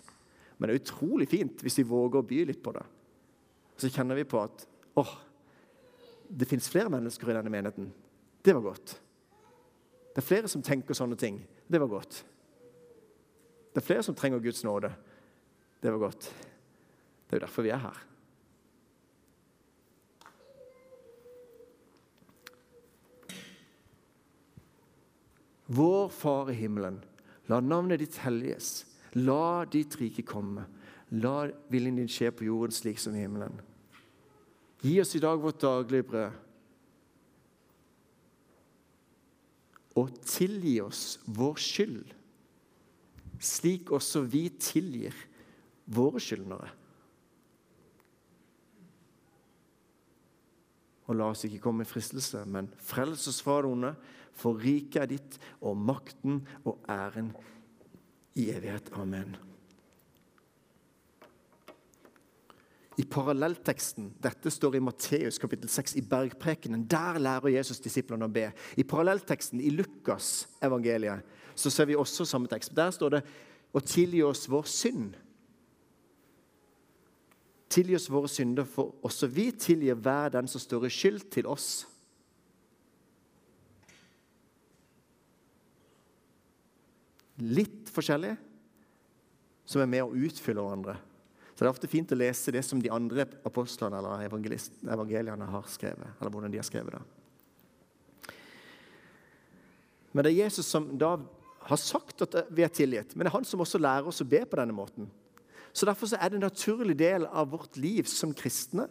men 0.55 0.69
det 0.69 0.77
er 0.77 0.79
utrolig 0.85 1.27
fint 1.27 1.63
hvis 1.65 1.81
vi 1.81 1.87
våger 1.89 2.21
å 2.21 2.27
by 2.29 2.39
litt 2.47 2.61
på 2.63 2.71
det. 2.77 2.85
Så 3.75 3.91
kjenner 3.91 4.15
vi 4.15 4.23
på 4.31 4.39
at 4.39 4.63
åh, 4.95 5.11
det 6.31 6.47
fins 6.47 6.71
flere 6.71 6.93
mennesker 6.93 7.27
i 7.27 7.35
denne 7.35 7.51
menigheten. 7.51 7.91
Det 8.39 8.55
var 8.55 8.63
godt. 8.69 8.95
Det 10.15 10.23
er 10.23 10.29
flere 10.29 10.47
som 10.47 10.63
tenker 10.63 10.95
sånne 10.95 11.19
ting. 11.19 11.41
Det 11.67 11.81
var 11.83 11.91
godt. 11.91 12.21
Det 13.75 13.81
er 13.83 13.89
flere 13.91 14.07
som 14.07 14.15
trenger 14.15 14.39
Guds 14.39 14.63
nåde. 14.63 14.93
Det 15.83 15.91
var 15.91 16.05
godt. 16.07 16.31
Det 16.31 17.35
er 17.35 17.41
jo 17.41 17.43
derfor 17.43 17.67
vi 17.67 17.75
er 17.75 17.83
her. 17.83 18.03
Vår 25.65 26.09
Far 26.09 26.51
i 26.51 26.53
himmelen. 26.53 26.99
La 27.49 27.59
navnet 27.59 28.01
ditt 28.01 28.17
helliges. 28.21 28.85
La 29.17 29.65
ditt 29.65 29.97
rike 29.99 30.25
komme. 30.25 30.65
La 31.15 31.45
viljen 31.71 31.97
din 31.99 32.09
skje 32.11 32.31
på 32.33 32.47
jorden 32.47 32.75
slik 32.75 33.01
som 33.01 33.15
i 33.15 33.23
himmelen. 33.23 33.57
Gi 34.85 34.99
oss 35.01 35.15
i 35.17 35.21
dag 35.23 35.41
vårt 35.41 35.61
daglige 35.61 36.05
brød. 36.09 36.41
Og 39.95 40.11
tilgi 40.27 40.75
oss 40.83 41.03
vår 41.31 41.61
skyld, 41.63 42.09
slik 43.39 43.93
også 43.95 44.25
vi 44.27 44.49
tilgir 44.59 45.15
våre 45.87 46.19
skyldnere. 46.19 46.67
Og 51.05 51.15
la 51.15 51.29
oss 51.31 51.45
ikke 51.47 51.61
komme 51.63 51.85
i 51.85 51.89
fristelse, 51.89 52.41
men 52.49 52.67
frels 52.81 53.23
oss 53.31 53.39
fra 53.45 53.61
det 53.63 53.71
onde, 53.71 53.93
for 54.35 54.59
riket 54.61 55.01
er 55.03 55.11
ditt, 55.15 55.37
og 55.63 55.77
makten 55.79 56.41
og 56.65 56.79
æren 56.91 57.31
i 58.35 58.49
evighet. 58.51 58.91
Amen. 58.99 59.35
I 62.95 63.03
parallellteksten, 63.11 64.13
dette 64.23 64.51
står 64.51 64.77
i 64.77 64.83
Matteus 64.83 65.39
kapittel 65.41 65.67
6, 65.71 65.97
i 65.99 66.03
bergprekenen, 66.07 66.85
der 66.87 67.19
lærer 67.19 67.57
Jesus 67.57 67.81
disiplene 67.83 68.27
å 68.27 68.31
be. 68.31 68.47
I 68.79 68.87
parallellteksten 68.87 69.59
i 69.59 69.73
Lukas 69.75 70.45
evangeliet 70.63 71.25
så 71.55 71.71
ser 71.71 71.89
vi 71.89 71.97
også 71.99 72.27
samme 72.27 72.47
tekst. 72.51 72.71
Der 72.75 72.91
står 72.95 73.17
det 73.17 73.21
å 73.75 73.83
tilgi 73.83 74.23
oss 74.23 74.45
vår 74.51 74.67
synd. 74.71 75.17
Tilgi 77.71 77.97
oss 77.97 78.07
våre 78.11 78.31
synder, 78.31 78.67
for 78.67 78.95
også 79.03 79.27
vi 79.31 79.49
tilgir 79.59 79.99
hver 79.99 80.31
den 80.35 80.47
som 80.47 80.63
står 80.63 80.87
i 80.87 80.93
skyld 80.93 81.27
til 81.35 81.49
oss. 81.51 81.83
Litt 87.43 87.89
forskjellig, 87.91 88.35
som 89.65 89.81
er 89.81 89.89
med 89.91 90.05
å 90.05 90.15
utfylle 90.27 90.63
hverandre. 90.63 90.95
Så 91.55 91.63
det 91.63 91.67
er 91.67 91.73
ofte 91.73 91.89
fint 91.89 92.11
å 92.11 92.17
lese 92.19 92.51
det 92.51 92.61
som 92.67 92.81
de 92.83 92.91
andre 92.91 93.25
apostlene 93.47 93.99
eller 93.99 94.25
evangeliene 94.27 95.47
har 95.51 95.69
skrevet. 95.71 96.17
eller 96.19 96.31
hvordan 96.31 96.51
de 96.51 96.59
har 96.59 96.67
skrevet 96.67 96.97
det. 96.97 98.35
Men 100.11 100.23
det 100.23 100.31
er 100.31 100.43
Jesus 100.45 100.67
som 100.67 100.89
da 100.99 101.15
har 101.65 101.79
sagt 101.81 102.21
at 102.23 102.35
vi 102.51 102.63
er 102.63 102.71
tilgitt. 102.71 103.15
Men 103.15 103.25
det 103.25 103.31
er 103.31 103.37
han 103.37 103.47
som 103.47 103.63
også 103.63 103.81
lærer 103.81 104.07
oss 104.07 104.21
å 104.23 104.27
be 104.27 104.43
på 104.45 104.59
denne 104.59 104.75
måten. 104.75 105.09
Så 105.75 105.87
Derfor 105.87 106.07
så 106.07 106.19
er 106.19 106.29
det 106.29 106.37
en 106.39 106.47
naturlig 106.47 106.95
del 106.99 107.25
av 107.25 107.49
vårt 107.51 107.75
liv 107.75 108.07
som 108.07 108.33
kristne 108.33 108.87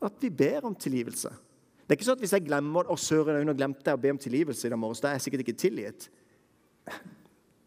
at 0.00 0.20
vi 0.22 0.30
ber 0.30 0.66
om 0.68 0.74
tilgivelse. 0.74 1.30
Det 1.30 1.94
er 1.94 1.98
ikke 1.98 2.06
sånn 2.06 2.18
at 2.18 2.22
Hvis 2.22 2.34
jeg 2.36 2.46
glemmer 2.46 2.86
å 2.86 2.96
søren, 2.96 3.42
nå 3.46 3.54
glemte 3.58 3.82
deg 3.82 3.98
å 3.98 4.02
be 4.02 4.12
om 4.14 4.20
tilgivelse 4.20 4.66
i 4.66 4.70
dag 4.70 4.78
morges, 4.78 5.02
da 5.02 5.10
er 5.10 5.18
jeg 5.18 5.26
sikkert 5.26 5.42
ikke 5.46 5.58
tilgitt. 5.58 6.06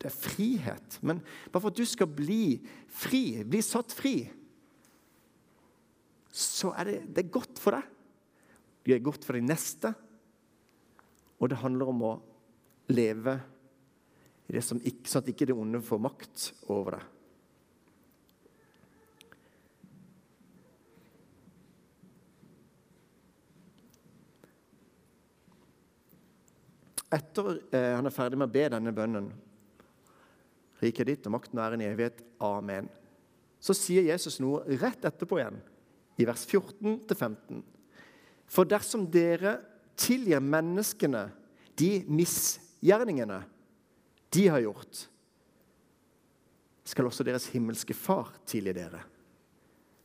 Det 0.04 0.10
er 0.12 0.16
frihet. 0.20 0.98
Men 1.00 1.22
bare 1.48 1.62
for 1.64 1.72
at 1.72 1.80
du 1.80 1.86
skal 1.88 2.10
bli 2.12 2.58
fri, 2.92 3.40
bli 3.48 3.62
satt 3.64 3.94
fri, 3.96 4.18
så 6.34 6.74
er 6.76 6.90
det, 6.90 6.96
det 7.16 7.24
er 7.24 7.32
godt 7.32 7.62
for 7.62 7.78
deg. 7.78 7.88
Det 8.84 8.98
er 8.98 9.06
godt 9.06 9.24
for 9.24 9.38
de 9.38 9.46
neste. 9.46 9.94
Og 11.40 11.48
det 11.54 11.62
handler 11.62 11.92
om 11.94 12.04
å 12.04 12.14
leve 12.92 13.38
i 14.50 14.58
det 14.58 14.64
som 14.66 14.82
ikke, 14.84 15.08
sånn 15.08 15.24
at 15.24 15.32
ikke 15.32 15.48
det 15.48 15.56
onde 15.56 15.80
får 15.88 16.02
makt 16.04 16.50
over 16.74 16.98
deg. 16.98 17.10
Etter 27.14 27.56
eh, 27.72 27.94
han 27.94 28.10
er 28.10 28.16
ferdig 28.20 28.42
med 28.42 28.50
å 28.50 28.56
be 28.58 28.68
denne 28.74 28.92
bønnen 28.96 29.32
Riket 30.82 31.10
ditt 31.10 31.28
og 31.30 31.36
makten 31.36 31.60
og 31.60 31.66
æren 31.66 31.84
i 31.84 31.90
evighet. 31.90 32.24
Amen. 32.44 32.90
Så 33.64 33.76
sier 33.78 34.04
Jesus 34.10 34.40
noe 34.44 34.64
rett 34.82 35.06
etterpå 35.08 35.40
igjen, 35.40 35.60
i 36.20 36.28
vers 36.28 36.44
14-15. 36.50 37.62
For 38.50 38.68
dersom 38.70 39.06
dere 39.12 39.58
tilgir 40.00 40.44
menneskene 40.44 41.28
de 41.80 41.92
misgjerningene 42.10 43.40
de 44.34 44.48
har 44.50 44.64
gjort, 44.66 45.06
skal 46.84 47.08
også 47.08 47.24
deres 47.26 47.48
himmelske 47.54 47.96
far 47.96 48.34
tilgi 48.50 48.74
dere. 48.76 49.00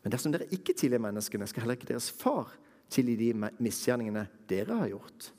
Men 0.05 0.15
dersom 0.15 0.33
dere 0.33 0.47
ikke 0.55 0.77
tilgir 0.79 1.03
menneskene, 1.03 1.49
skal 1.51 1.65
heller 1.65 1.79
ikke 1.79 1.91
deres 1.91 2.11
far 2.15 2.53
tilgi 2.93 3.17
de 3.19 3.51
misgjerningene 3.59 4.29
dere 4.49 4.79
har 4.79 4.93
gjort. 4.93 5.33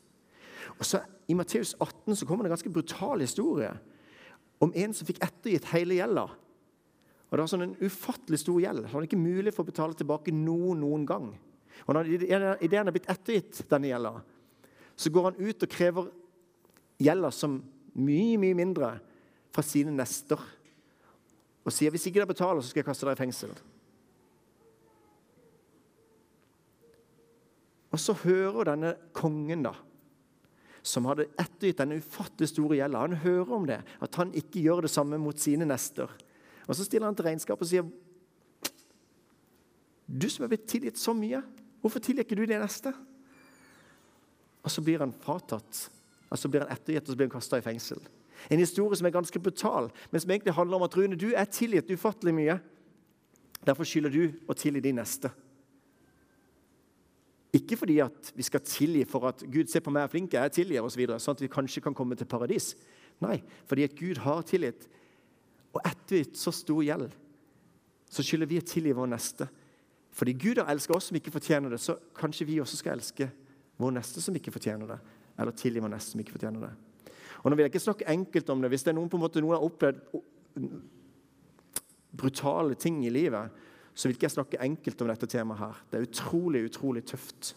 Og 0.77 0.85
så 0.85 1.01
I 1.29 1.37
Matteus 1.37 1.75
18 1.79 2.19
så 2.19 2.27
kommer 2.27 2.43
det 2.43 2.51
en 2.51 2.57
ganske 2.57 2.73
brutal 2.73 3.23
historie 3.23 3.71
om 4.59 4.71
en 4.75 4.93
som 4.95 5.07
fikk 5.07 5.21
ettergitt 5.23 5.69
hele 5.73 5.97
gjelda. 5.99 6.27
Og 7.29 7.37
Det 7.37 7.43
var 7.43 7.51
sånn 7.51 7.67
en 7.67 7.77
ufattelig 7.85 8.41
stor 8.41 8.59
gjeld. 8.61 8.87
Han 8.87 8.95
hadde 8.95 9.07
ikke 9.09 9.21
mulig 9.21 9.53
for 9.53 9.63
å 9.63 9.69
betale 9.69 9.97
tilbake 9.97 10.33
noen 10.33 10.81
noen 10.81 11.05
gang. 11.07 11.29
Og 11.85 11.95
når 11.95 12.09
Idet 12.17 12.79
han 12.79 12.89
er 12.89 12.95
blitt 12.95 13.09
ettergitt 13.11 13.61
denne 13.69 13.91
gjelda, 13.91 14.15
så 14.99 15.11
går 15.13 15.29
han 15.29 15.39
ut 15.39 15.63
og 15.63 15.71
krever 15.71 16.09
gjelda 16.99 17.31
som 17.31 17.59
mye, 17.95 18.39
mye 18.41 18.57
mindre 18.57 18.93
fra 19.55 19.63
sine 19.63 19.93
nester. 19.95 20.41
Og 21.63 21.73
sier 21.73 21.93
hvis 21.93 22.09
ikke 22.09 22.19
dere 22.19 22.31
betaler, 22.33 22.61
så 22.61 22.71
skal 22.71 22.81
jeg 22.81 22.89
kaste 22.89 23.07
dere 23.07 23.15
i 23.15 23.21
fengsel. 23.21 23.53
Og 27.89 28.01
så 28.01 28.13
hører 28.25 28.73
denne 28.73 28.95
kongen 29.17 29.63
da, 29.65 29.73
som 30.83 31.07
hadde 31.09 31.27
ettergitt 31.39 31.79
denne 31.81 31.99
ufattelig 31.99 32.51
store 32.51 32.79
gjelda. 32.79 33.03
Han 33.03 33.21
hører 33.23 33.53
om 33.55 33.67
det, 33.67 33.79
at 33.83 34.19
han 34.19 34.33
ikke 34.37 34.63
gjør 34.63 34.85
det 34.85 34.93
samme 34.93 35.19
mot 35.21 35.39
sine 35.39 35.67
nester. 35.67 36.11
Og 36.67 36.75
Så 36.75 36.85
stiller 36.85 37.09
han 37.09 37.17
til 37.17 37.25
regnskap 37.25 37.61
og 37.61 37.67
sier 37.67 37.87
Du 40.09 40.29
som 40.29 40.43
er 40.45 40.49
blitt 40.49 40.67
tilgitt 40.69 40.97
så 40.97 41.13
mye, 41.13 41.41
hvorfor 41.81 42.01
tilgir 42.01 42.25
ikke 42.25 42.37
du 42.37 42.45
det 42.49 42.57
neste? 42.61 42.93
Og 44.65 44.71
så 44.71 44.81
blir 44.81 44.99
han 44.99 45.13
fratatt, 45.13 45.89
og 46.29 46.37
så 46.37 46.49
blir 46.49 46.65
han 46.65 46.73
ettergitt 46.73 47.05
og 47.05 47.13
så 47.13 47.17
blir 47.17 47.29
han 47.29 47.35
kasta 47.35 47.59
i 47.59 47.65
fengsel. 47.65 48.01
En 48.49 48.59
historie 48.59 48.97
som 48.97 49.05
er 49.05 49.13
ganske 49.13 49.39
brutal, 49.39 49.91
men 50.11 50.21
som 50.21 50.31
egentlig 50.31 50.55
handler 50.55 50.77
om 50.77 50.85
at 50.87 50.97
Rune, 50.97 51.15
du 51.15 51.29
er 51.35 51.45
tilgitt 51.45 51.91
ufattelig 51.91 52.33
mye. 52.33 52.57
Derfor 53.65 53.85
skylder 53.85 54.13
du 54.13 54.23
å 54.47 54.55
tilgi 54.57 54.81
de 54.81 54.93
neste. 54.95 55.31
Ikke 57.55 57.77
fordi 57.79 57.97
at 58.03 58.31
vi 58.37 58.45
skal 58.45 58.61
tilgi 58.61 59.03
for 59.09 59.25
at 59.31 59.41
Gud 59.49 59.71
ser 59.71 59.81
på 59.81 59.93
meg 59.93 60.05
er 60.05 60.11
flink, 60.11 60.35
jeg 60.37 60.53
tilgir 60.53 60.83
osv., 60.83 60.93
så 60.93 61.01
videre, 61.01 61.21
sånn 61.23 61.37
at 61.37 61.41
vi 61.41 61.49
kanskje 61.49 61.81
kan 61.81 61.95
komme 61.97 62.17
til 62.17 62.29
paradis. 62.29 62.75
Nei, 63.23 63.39
fordi 63.69 63.87
at 63.87 63.95
Gud 63.97 64.21
har 64.21 64.43
tilgitt. 64.45 64.85
Og 65.73 65.81
ettergitt 65.85 66.37
så 66.37 66.53
stor 66.53 66.83
gjeld, 66.85 67.09
så 68.09 68.25
skylder 68.25 68.49
vi 68.49 68.61
å 68.61 68.65
tilgi 68.65 68.93
vår 68.97 69.09
neste. 69.09 69.49
Fordi 70.17 70.33
Gud 70.37 70.61
har 70.61 70.69
elsket 70.73 70.95
oss 70.95 71.09
som 71.09 71.17
ikke 71.17 71.33
fortjener 71.33 71.73
det, 71.73 71.81
så 71.81 71.97
kanskje 72.17 72.47
vi 72.49 72.59
også 72.61 72.79
skal 72.79 72.97
elske 72.97 73.29
vår 73.79 73.93
neste 73.97 74.21
som 74.21 74.35
ikke 74.37 74.53
fortjener 74.53 74.89
det. 74.89 74.99
Eller 75.39 75.57
tilgi 75.57 75.81
vår 75.81 75.93
neste 75.93 76.13
som 76.13 76.21
ikke 76.21 76.35
fortjener 76.37 76.67
det. 76.67 76.71
Og 77.39 77.49
nå 77.49 77.55
vil 77.55 77.65
jeg 77.65 77.73
ikke 77.73 77.85
snakke 77.85 78.09
enkelt 78.11 78.49
om 78.51 78.61
det. 78.61 78.71
Hvis 78.73 78.85
det 78.85 78.91
er 78.91 78.97
noen 78.97 79.09
på 79.11 79.17
en 79.17 79.23
måte, 79.23 79.41
noen 79.41 79.57
har 79.57 79.65
opplevd 79.65 79.99
brutale 82.19 82.75
ting 82.75 83.03
i 83.05 83.13
livet, 83.13 83.53
så 83.99 84.07
vil 84.07 84.15
ikke 84.15 84.29
jeg 84.29 84.31
snakke 84.37 84.59
enkelt 84.63 85.01
om 85.03 85.09
dette 85.11 85.27
temaet 85.27 85.59
her. 85.59 85.79
Det 85.91 85.97
er 85.97 86.05
utrolig, 86.05 86.61
utrolig 86.69 87.01
tøft. 87.03 87.49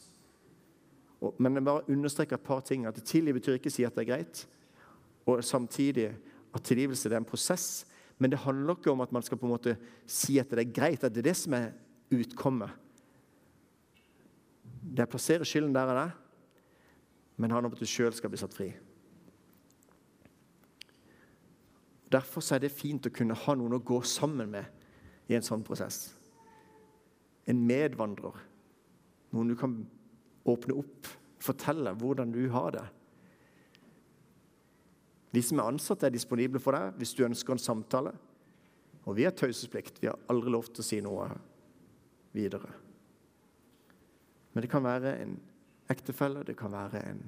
Men 1.39 1.55
jeg 1.55 1.65
bare 1.65 1.91
understreker 1.95 2.35
et 2.35 2.43
par 2.43 2.65
ting. 2.67 2.87
At 2.87 2.97
tilgi 3.07 3.35
betyr 3.37 3.61
ikke 3.61 3.71
å 3.71 3.75
si 3.77 3.85
at 3.87 3.95
det 3.95 4.03
er 4.03 4.09
greit. 4.09 4.41
Og 5.31 5.45
samtidig 5.47 6.09
at 6.11 6.65
tilgivelse 6.67 7.07
er 7.13 7.21
en 7.21 7.29
prosess. 7.29 7.85
Men 8.19 8.33
det 8.33 8.41
handler 8.43 8.75
ikke 8.75 8.91
om 8.91 9.05
at 9.05 9.13
man 9.15 9.23
skal 9.23 9.39
på 9.39 9.47
en 9.47 9.53
måte 9.53 9.77
si 10.11 10.41
at 10.43 10.51
det 10.51 10.65
er 10.65 10.73
greit. 10.75 11.05
At 11.07 11.15
det 11.15 11.23
er 11.23 11.29
det 11.29 11.37
som 11.39 11.55
er 11.55 11.69
utkommet. 12.11 12.75
Det 14.83 15.05
er 15.05 15.11
plassere 15.13 15.47
skylden 15.47 15.77
der 15.77 15.93
og 15.93 15.95
der, 15.95 16.17
men 17.39 17.55
handler 17.55 17.71
om 17.71 17.77
at 17.77 17.81
du 17.81 17.87
sjøl 17.87 18.11
skal 18.19 18.33
bli 18.33 18.41
satt 18.41 18.57
fri. 18.57 18.67
Derfor 22.11 22.43
er 22.51 22.65
det 22.67 22.73
fint 22.75 23.07
å 23.07 23.15
kunne 23.15 23.39
ha 23.45 23.57
noen 23.57 23.79
å 23.79 23.81
gå 23.81 24.01
sammen 24.03 24.51
med 24.51 25.31
i 25.31 25.39
en 25.39 25.47
sånn 25.47 25.63
prosess 25.65 26.11
en 27.51 27.63
medvandrer. 27.67 28.37
Noen 29.33 29.51
du 29.51 29.57
kan 29.59 29.77
åpne 30.49 30.77
opp, 30.83 31.09
fortelle 31.43 31.95
hvordan 31.99 32.35
du 32.35 32.45
har 32.55 32.75
det. 32.77 32.85
De 35.33 35.41
som 35.43 35.63
er 35.63 35.71
ansatte, 35.71 36.07
er 36.07 36.15
disponible 36.15 36.61
for 36.61 36.77
deg 36.77 36.99
hvis 37.01 37.15
du 37.17 37.25
ønsker 37.25 37.57
en 37.57 37.63
samtale. 37.63 38.13
Og 39.09 39.17
vi 39.17 39.25
har 39.27 39.35
taushetsplikt. 39.35 40.03
Vi 40.03 40.11
har 40.11 40.21
aldri 40.31 40.53
lov 40.53 40.69
til 40.71 40.85
å 40.85 40.87
si 40.87 41.01
noe 41.03 41.31
videre. 42.37 42.71
Men 44.53 44.65
det 44.65 44.71
kan 44.71 44.85
være 44.85 45.15
en 45.23 45.39
ektefelle, 45.93 46.45
det 46.45 46.57
kan 46.61 46.73
være 46.73 47.01
en 47.09 47.23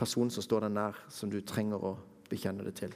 person 0.00 0.30
som 0.32 0.44
står 0.44 0.66
deg 0.66 0.74
nær, 0.76 0.98
som 1.12 1.32
du 1.32 1.40
trenger 1.44 1.82
å 1.84 1.94
bekjenne 2.30 2.64
det 2.64 2.74
til. 2.78 2.92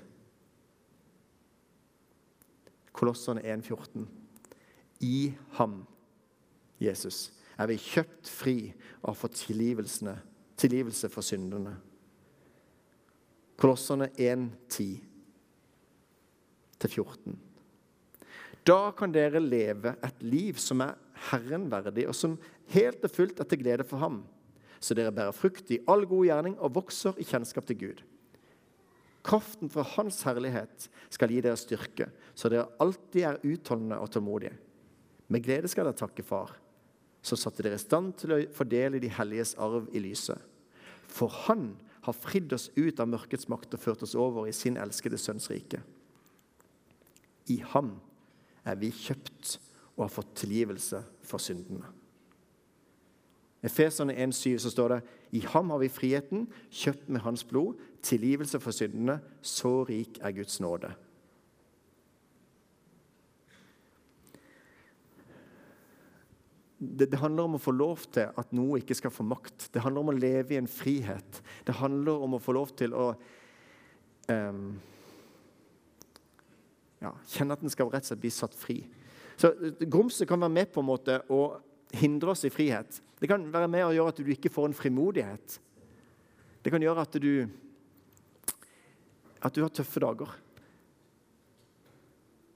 Kolossene 2.94 3.42
1,14. 3.42 4.04
I 5.00 5.34
ham, 5.58 5.86
Jesus, 6.82 7.32
er 7.58 7.66
vi 7.70 7.76
kjøpt 7.78 8.28
fri 8.28 8.74
og 9.02 9.16
har 9.20 9.32
tilgivelse 9.34 11.08
for 11.12 11.22
syndene. 11.24 11.76
Kolosserne 13.60 14.08
1, 14.18 14.50
10-14. 16.82 17.36
Da 18.64 18.90
kan 18.96 19.12
dere 19.12 19.40
leve 19.42 19.94
et 20.02 20.22
liv 20.24 20.58
som 20.60 20.80
er 20.80 20.96
Herren 21.30 21.70
verdig, 21.72 22.08
og 22.08 22.16
som 22.16 22.38
helt 22.72 23.04
og 23.04 23.12
fullt 23.12 23.40
er 23.40 23.48
til 23.48 23.60
glede 23.60 23.84
for 23.86 24.00
ham, 24.02 24.24
så 24.80 24.96
dere 24.96 25.12
bærer 25.14 25.36
frukt 25.36 25.70
i 25.72 25.82
all 25.88 26.04
god 26.08 26.26
gjerning 26.26 26.58
og 26.58 26.74
vokser 26.76 27.16
i 27.20 27.24
kjennskap 27.28 27.66
til 27.68 27.78
Gud. 27.80 28.02
Kraften 29.24 29.70
fra 29.72 29.84
Hans 29.94 30.22
herlighet 30.26 30.90
skal 31.12 31.32
gi 31.32 31.40
dere 31.44 31.56
styrke, 31.56 32.10
så 32.36 32.50
dere 32.52 32.68
alltid 32.82 33.22
er 33.24 33.40
utholdende 33.40 33.96
og 34.00 34.10
tålmodige. 34.12 34.56
Med 35.28 35.44
glede 35.44 35.70
skal 35.70 35.88
dere 35.88 35.96
takke 35.98 36.24
Far, 36.26 36.52
som 37.24 37.40
satte 37.40 37.64
dere 37.64 37.78
i 37.78 37.82
stand 37.82 38.12
til 38.20 38.34
å 38.34 38.40
fordele 38.54 39.00
de 39.00 39.12
helliges 39.12 39.54
arv 39.62 39.88
i 39.94 40.02
lyset. 40.04 40.38
For 41.08 41.32
Han 41.46 41.72
har 42.04 42.16
fridd 42.16 42.52
oss 42.52 42.68
ut 42.76 43.00
av 43.00 43.08
mørkets 43.08 43.48
makt 43.48 43.76
og 43.76 43.80
ført 43.80 44.02
oss 44.04 44.14
over 44.18 44.48
i 44.48 44.52
sin 44.52 44.76
elskede 44.80 45.18
Sønns 45.20 45.48
rike. 45.50 45.80
I 47.48 47.60
ham 47.72 47.94
er 48.64 48.76
vi 48.80 48.90
kjøpt 48.92 49.58
og 49.96 50.06
har 50.06 50.12
fått 50.12 50.34
tilgivelse 50.42 51.00
for 51.24 51.40
syndene. 51.42 51.88
Efeserne 53.64 54.16
1,7 54.26 54.58
så 54.60 54.72
står 54.72 54.92
det 54.92 55.00
i 55.38 55.40
ham 55.48 55.72
har 55.72 55.80
vi 55.80 55.88
friheten, 55.88 56.44
kjøpt 56.68 57.08
med 57.08 57.24
hans 57.24 57.44
blod, 57.48 57.80
tilgivelse 58.04 58.60
for 58.60 58.76
syndene. 58.76 59.18
Så 59.40 59.86
rik 59.88 60.20
er 60.20 60.36
Guds 60.36 60.60
nåde. 60.60 60.92
Det, 66.84 67.06
det, 67.10 67.20
handler 67.20 67.48
om 67.48 67.56
å 67.56 67.62
få 67.62 67.72
lov 67.74 68.04
til 68.14 68.28
at 68.28 68.50
noe 68.56 68.80
ikke 68.80 68.96
skal 68.98 69.12
få 69.14 69.24
makt. 69.26 69.68
Det 69.72 69.82
handler 69.84 70.04
om 70.04 70.12
å 70.12 70.16
leve 70.16 70.54
i 70.54 70.60
en 70.60 70.70
frihet. 70.70 71.40
Det 71.64 71.76
handler 71.78 72.24
om 72.26 72.36
å 72.36 72.42
få 72.42 72.54
lov 72.56 72.74
til 72.76 72.94
å 72.96 73.06
um, 74.28 74.66
ja, 77.00 77.12
kjenne 77.32 77.56
at 77.56 77.64
en 77.64 77.72
skal 77.72 77.90
rett 77.92 78.06
og 78.06 78.12
slett 78.12 78.22
bli 78.22 78.32
satt 78.34 78.56
fri. 78.58 78.78
Så 79.40 79.50
Grumset 79.80 80.28
kan 80.30 80.42
være 80.42 80.56
med 80.60 80.72
på 80.74 80.82
en 80.82 80.90
måte 80.92 81.18
å 81.32 81.42
hindre 81.94 82.34
oss 82.34 82.44
i 82.46 82.52
frihet. 82.52 83.00
Det 83.20 83.30
kan 83.30 83.44
være 83.52 83.70
med 83.70 83.86
å 83.86 83.92
gjøre 83.94 84.14
at 84.14 84.22
du 84.22 84.30
ikke 84.34 84.52
får 84.52 84.70
en 84.70 84.78
frimodighet. 84.78 85.58
Det 86.64 86.72
kan 86.72 86.82
gjøre 86.82 87.04
at 87.04 87.20
du 87.22 87.32
at 89.44 89.52
du 89.52 89.60
har 89.60 89.72
tøffe 89.76 90.00
dager. 90.00 90.30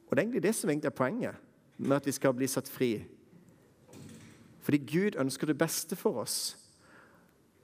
Og 0.08 0.16
Det 0.16 0.18
er 0.18 0.24
egentlig 0.24 0.42
det 0.42 0.54
som 0.56 0.70
egentlig 0.70 0.88
er 0.88 0.96
poenget 0.96 1.34
med 1.76 1.96
at 1.98 2.06
vi 2.06 2.14
skal 2.16 2.32
bli 2.34 2.48
satt 2.48 2.68
fri. 2.68 3.04
Fordi 4.68 4.78
Gud 4.85 5.14
ønsker 5.16 5.48
det 5.48 5.57
beste 5.57 5.96
for 5.96 6.20
oss 6.20 6.59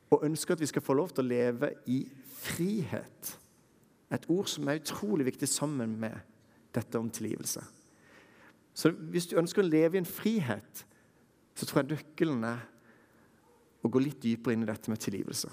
og 0.09 0.23
ønsker 0.25 0.55
at 0.55 0.61
vi 0.62 0.67
skal 0.71 0.83
få 0.83 0.95
lov 0.97 1.11
til 1.12 1.21
å 1.21 1.29
leve 1.29 1.69
i 1.93 1.99
frihet. 2.33 3.33
Et 4.09 4.25
ord 4.33 4.49
som 4.49 4.71
er 4.73 4.79
utrolig 4.81 5.27
viktig 5.27 5.49
sammen 5.53 5.99
med 6.01 6.17
dette 6.73 6.97
om 6.97 7.11
tilgivelse. 7.12 7.61
Så 8.73 8.88
hvis 9.12 9.27
du 9.29 9.37
ønsker 9.37 9.61
å 9.61 9.67
leve 9.67 9.99
i 9.99 10.01
en 10.01 10.09
frihet, 10.09 10.85
så 11.53 11.69
tror 11.69 11.83
jeg 11.83 11.90
nøkkelen 11.90 12.47
er 12.49 12.64
å 13.85 13.93
gå 13.93 14.01
litt 14.01 14.25
dypere 14.25 14.57
inn 14.57 14.64
i 14.64 14.71
dette 14.71 14.88
med 14.88 15.05
tilgivelse. 15.05 15.53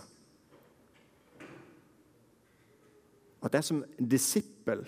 At 3.44 3.60
er 3.60 3.68
som 3.68 3.84
disippel, 4.00 4.86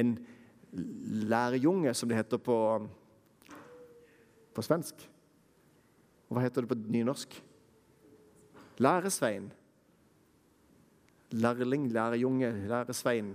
en 0.00 0.16
lærejunge 1.28 1.92
som 1.92 2.08
det 2.08 2.22
heter 2.22 2.40
på, 2.40 2.58
på 4.56 4.64
svensk. 4.64 5.08
Hva 6.38 6.44
heter 6.46 6.62
det 6.62 6.70
på 6.70 6.78
nynorsk? 6.94 7.32
Læresvein. 8.78 9.48
Lærling, 11.34 11.88
lærejunge, 11.90 12.52
læresvein. 12.70 13.32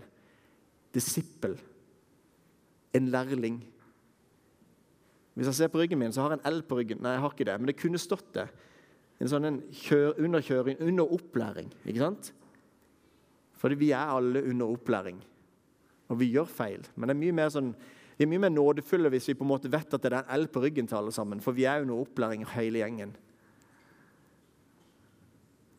Disippel. 0.95 1.57
En 2.95 3.09
lærling. 3.11 3.59
Hvis 5.33 5.49
jeg 5.49 5.55
ser 5.55 5.67
på 5.67 5.81
ryggen 5.81 5.99
min, 5.99 6.13
så 6.13 6.21
har 6.21 6.29
jeg 6.29 6.39
en 6.39 6.53
L 6.53 6.61
på 6.63 6.77
ryggen. 6.79 7.01
Nei, 7.03 7.11
jeg 7.17 7.19
har 7.25 7.35
ikke 7.35 7.49
det, 7.49 7.59
men 7.59 7.67
det 7.67 7.75
kunne 7.81 7.99
stått 7.99 8.29
det. 8.37 8.47
En 9.19 9.27
sånn 9.27 9.49
en 9.49 9.59
kjør, 9.83 10.13
underkjøring, 10.23 10.79
under 10.79 11.11
opplæring. 11.17 11.73
ikke 11.83 12.05
sant? 12.05 12.31
Fordi 13.59 13.75
vi 13.83 13.91
er 13.91 14.15
alle 14.15 14.45
under 14.47 14.77
opplæring. 14.77 15.19
Og 16.07 16.21
vi 16.21 16.31
gjør 16.31 16.47
feil. 16.47 16.87
Men 16.95 17.09
det 17.09 17.17
er 17.17 17.23
mye 17.25 17.35
mer 17.35 17.51
sånn, 17.51 17.73
vi 18.17 18.25
er 18.25 18.29
mye 18.29 18.43
mer 18.43 18.53
nådefulle 18.53 19.09
hvis 19.09 19.31
vi 19.31 19.37
på 19.37 19.45
en 19.45 19.51
måte 19.53 19.71
vet 19.71 19.93
at 19.95 20.03
det 20.03 20.11
er 20.11 20.19
en 20.21 20.41
L 20.41 20.47
på 20.51 20.61
ryggen 20.61 20.87
til 20.89 20.99
alle 20.99 21.11
sammen. 21.11 21.41
For 21.41 21.55
vi 21.55 21.65
er 21.69 21.81
under 21.81 22.03
opplæring 22.03 22.45
hele 22.53 22.83
gjengen. 22.83 23.15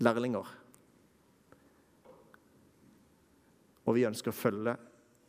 Lærlinger. 0.02 0.48
Og 3.84 3.94
vi 3.94 4.06
ønsker 4.08 4.32
å 4.32 4.36
følge 4.36 4.74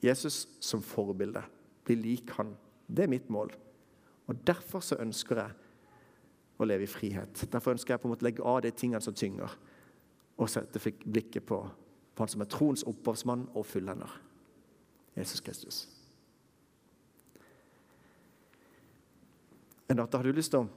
Jesus 0.06 0.46
som 0.64 0.82
forbilde. 0.82 1.44
Bli 1.86 1.98
lik 2.00 2.34
han. 2.40 2.56
Det 2.88 3.06
er 3.06 3.12
mitt 3.12 3.30
mål. 3.30 3.54
Og 4.26 4.42
Derfor 4.48 4.82
så 4.82 4.98
ønsker 5.02 5.42
jeg 5.42 5.54
å 6.58 6.66
leve 6.66 6.88
i 6.88 6.90
frihet. 6.90 7.46
Derfor 7.52 7.76
ønsker 7.76 7.94
jeg 7.94 8.02
på 8.02 8.08
en 8.08 8.16
måte 8.16 8.26
å 8.26 8.30
legge 8.30 8.46
av 8.46 8.62
de 8.66 8.72
tingene 8.72 9.04
som 9.04 9.14
tynger, 9.14 9.52
og 10.36 10.50
sette 10.52 10.82
blikket 11.06 11.46
på, 11.48 11.62
på 12.16 12.24
han 12.24 12.32
som 12.32 12.44
er 12.44 12.50
troens 12.52 12.84
opphavsmann 12.88 13.46
og 13.54 13.68
fullender. 13.68 14.12
Jesus 15.16 15.44
Kristus. 15.44 15.86
Renate, 19.90 20.18
har 20.18 20.24
du 20.24 20.34
lyst 20.34 20.50
til 20.50 20.64
å 20.64 20.68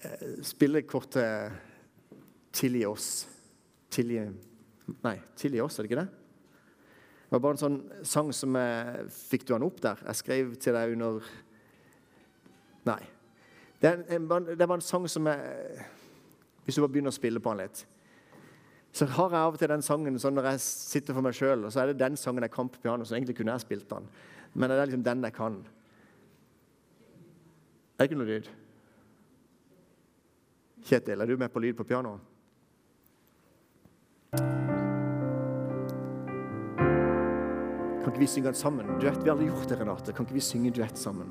eh, 0.00 0.40
spille 0.46 0.80
kortet 0.88 1.52
til 2.52 2.72
'Tilgi 2.72 2.86
oss'? 2.88 3.26
Tilgi 3.90 4.22
Nei, 5.04 5.18
'Tilgi 5.36 5.60
oss', 5.60 5.78
er 5.78 5.84
det 5.84 5.90
ikke 5.90 6.00
det? 6.00 6.08
Det 6.08 7.36
var 7.36 7.40
bare 7.40 7.52
en 7.52 7.62
sånn 7.62 8.04
sang 8.04 8.32
som 8.32 8.56
jeg 8.56 9.04
Fikk 9.12 9.44
du 9.46 9.52
den 9.54 9.64
opp 9.64 9.80
der? 9.80 10.00
Jeg 10.06 10.16
skrev 10.16 10.54
til 10.56 10.76
deg 10.76 10.92
under 10.92 11.20
Nei. 12.84 13.02
Det, 13.80 13.92
en, 14.08 14.28
det 14.28 14.68
var 14.68 14.74
en 14.74 14.84
sang 14.84 15.08
som 15.08 15.26
jeg 15.26 15.84
Hvis 16.64 16.76
du 16.76 16.80
bare 16.80 16.92
begynner 16.92 17.12
å 17.12 17.16
spille 17.16 17.40
på 17.40 17.52
den 17.52 17.66
litt 17.66 17.84
Så 18.92 19.06
har 19.06 19.30
jeg 19.32 19.40
av 19.40 19.52
og 19.52 19.60
til 19.60 19.72
den 19.72 19.84
sangen 19.84 20.18
sånn 20.20 20.36
når 20.36 20.50
jeg 20.52 20.64
sitter 20.64 21.16
for 21.16 21.24
meg 21.24 21.36
sjøl, 21.36 21.64
og 21.64 21.72
så 21.72 21.80
er 21.80 21.92
det 21.92 22.00
den 22.00 22.16
sangen 22.16 22.44
jeg 22.44 22.52
kan 22.52 22.68
på 22.68 22.80
piano, 22.80 23.04
så 23.04 23.16
egentlig 23.16 23.36
kunne 23.38 23.52
jeg 23.56 23.64
spilt 23.64 23.88
den. 23.88 24.04
Men 24.52 24.68
det 24.68 24.76
er 24.76 24.90
liksom 24.90 25.04
den 25.06 25.24
jeg 25.24 25.32
kan. 25.32 25.62
Er 28.02 28.08
ikke 28.08 28.16
noe 28.18 28.26
lyd? 28.26 28.48
Kjetil, 30.82 31.20
er 31.22 31.28
du 31.30 31.36
med 31.38 31.52
på 31.54 31.60
lyd 31.62 31.76
på 31.78 31.84
pianoet? 31.86 32.18
Kan 38.02 38.08
ikke 38.10 38.24
vi 38.24 38.26
synge 38.26 38.50
den 38.50 38.58
sammen? 38.58 38.90
Duett. 38.98 39.22
Vi 39.22 39.30
har 39.30 39.36
aldri 39.36 39.46
gjort 39.52 39.70
det, 39.70 39.78
Renate. 39.78 40.16
Kan 40.16 40.26
ikke 40.26 40.40
vi 40.40 40.42
synge 40.42 40.74
duett 40.74 40.98
sammen? 40.98 41.30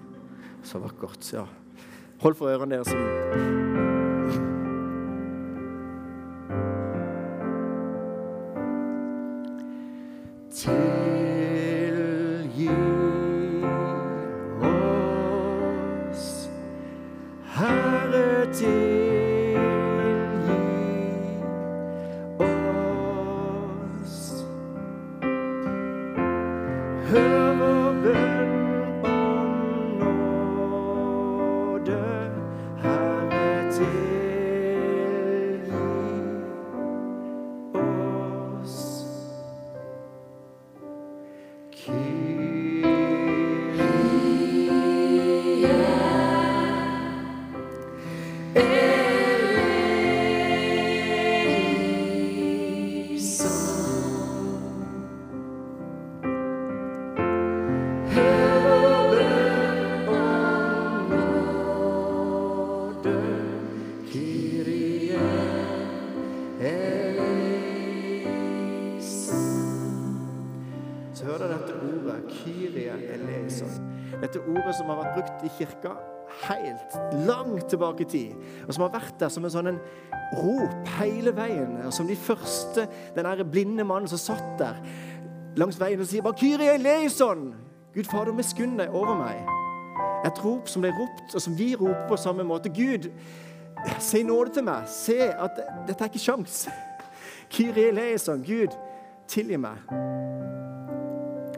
Så 0.64 0.80
vakkert. 0.80 1.28
Ja. 1.36 1.44
Hold 2.24 2.40
for 2.40 2.56
ørene 2.56 2.80
deres. 2.80 3.71
Herre, 17.82 19.21
kirka 75.62 75.96
helt 76.42 76.96
langt 77.28 77.70
tilbake 77.70 78.06
i 78.06 78.10
tid, 78.10 78.36
og 78.68 78.74
som 78.74 78.86
har 78.86 78.94
vært 78.94 79.18
der 79.20 79.32
som 79.32 79.46
en 79.46 79.54
sånn 79.54 79.72
en 79.74 79.80
rop 80.40 80.94
hele 80.98 81.34
veien. 81.36 81.76
Som 81.94 82.08
de 82.10 82.16
første, 82.16 82.88
den 83.16 83.28
der 83.28 83.44
blinde 83.44 83.86
mannen 83.88 84.10
som 84.10 84.22
satt 84.22 84.54
der 84.60 84.80
langs 85.60 85.80
veien 85.80 86.00
og 86.00 86.08
sier 86.08 86.24
bare 86.24 86.40
'Kyrie 86.40 86.76
eleison!' 86.76 87.54
Gud 87.94 88.08
Fader, 88.08 88.32
miskunn 88.34 88.78
deg 88.80 88.94
over 88.96 89.18
meg. 89.20 89.42
Et 90.26 90.46
rop 90.46 90.68
som 90.68 90.82
ble 90.82 90.94
ropt, 90.96 91.36
og 91.36 91.42
som 91.42 91.58
vi 91.58 91.76
roper 91.76 92.08
på 92.08 92.18
samme 92.18 92.44
måte. 92.44 92.70
Gud, 92.70 93.12
si 94.00 94.24
nåde 94.24 94.54
til 94.54 94.64
meg. 94.64 94.88
Se 94.88 95.18
at 95.20 95.60
dette 95.88 96.04
er 96.04 96.08
ikke 96.08 96.20
sjans. 96.20 96.70
Kyrie 97.50 97.90
eleison. 97.90 98.44
Gud, 98.44 98.78
tilgi 99.28 99.58
meg. 99.58 99.78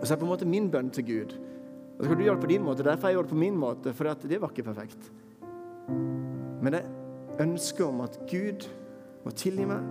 Og 0.01 0.07
så 0.07 0.13
er 0.13 0.15
det 0.15 0.19
på 0.19 0.25
en 0.25 0.31
måte 0.31 0.45
min 0.49 0.71
bønn 0.71 0.89
til 0.89 1.05
Gud. 1.05 1.37
Og 2.03 2.07
så 2.07 2.11
kan 2.11 2.19
du 2.19 2.25
gjøre 2.25 2.35
det 2.35 2.43
på 2.43 2.47
din 2.51 2.63
måte. 2.65 2.83
Derfor 2.83 3.07
jeg 3.07 3.15
gjør 3.15 3.23
det 3.23 3.31
på 3.31 3.35
min 3.39 3.55
måte, 3.55 3.91
for 3.95 4.09
det 4.27 4.39
var 4.41 4.51
ikke 4.51 4.65
perfekt. 4.67 5.05
Men 6.59 6.75
det 6.75 6.81
ønsket 7.39 7.85
om 7.85 8.01
at 8.03 8.17
Gud 8.27 8.65
må 9.23 9.31
tilgi 9.31 9.63
meg, 9.69 9.85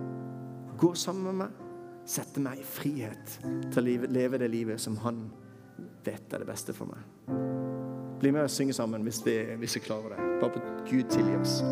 gå 0.77 0.91
sammen 0.93 1.25
med 1.25 1.39
meg, 1.39 1.57
sette 2.05 2.43
meg 2.43 2.61
i 2.61 2.67
frihet 2.69 3.39
til 3.73 3.81
å 3.81 4.13
leve 4.13 4.37
det 4.37 4.51
livet 4.53 4.83
som 4.83 4.99
han 5.01 5.25
vet 6.05 6.37
er 6.37 6.45
det 6.45 6.51
beste 6.51 6.77
for 6.77 6.93
meg. 6.93 7.33
Bli 8.21 8.29
med 8.29 8.45
og 8.45 8.53
synge 8.53 8.77
sammen 8.77 9.01
hvis 9.09 9.23
vi, 9.25 9.39
hvis 9.57 9.79
vi 9.79 9.85
klarer 9.89 10.13
det. 10.13 10.31
Bare 10.37 10.53
på 10.53 10.61
Gud 10.91 11.09
tilgi 11.09 11.39
oss. 11.41 11.63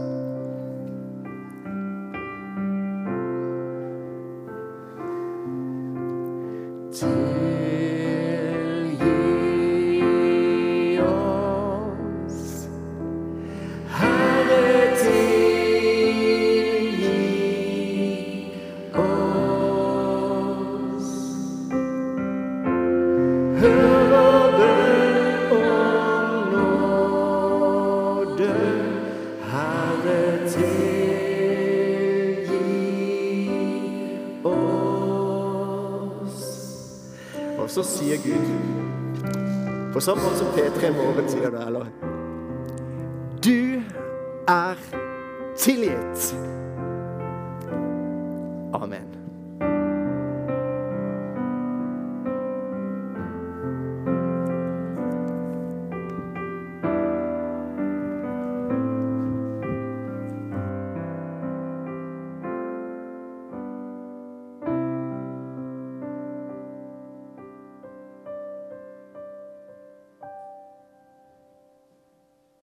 På 40.01 40.05
så 40.05 40.15
må 40.15 40.29
som 40.33 40.47
P3 40.55 40.89
Morgen 40.97 41.27
sier 41.29 41.51
det, 41.53 41.59
eller 41.61 41.85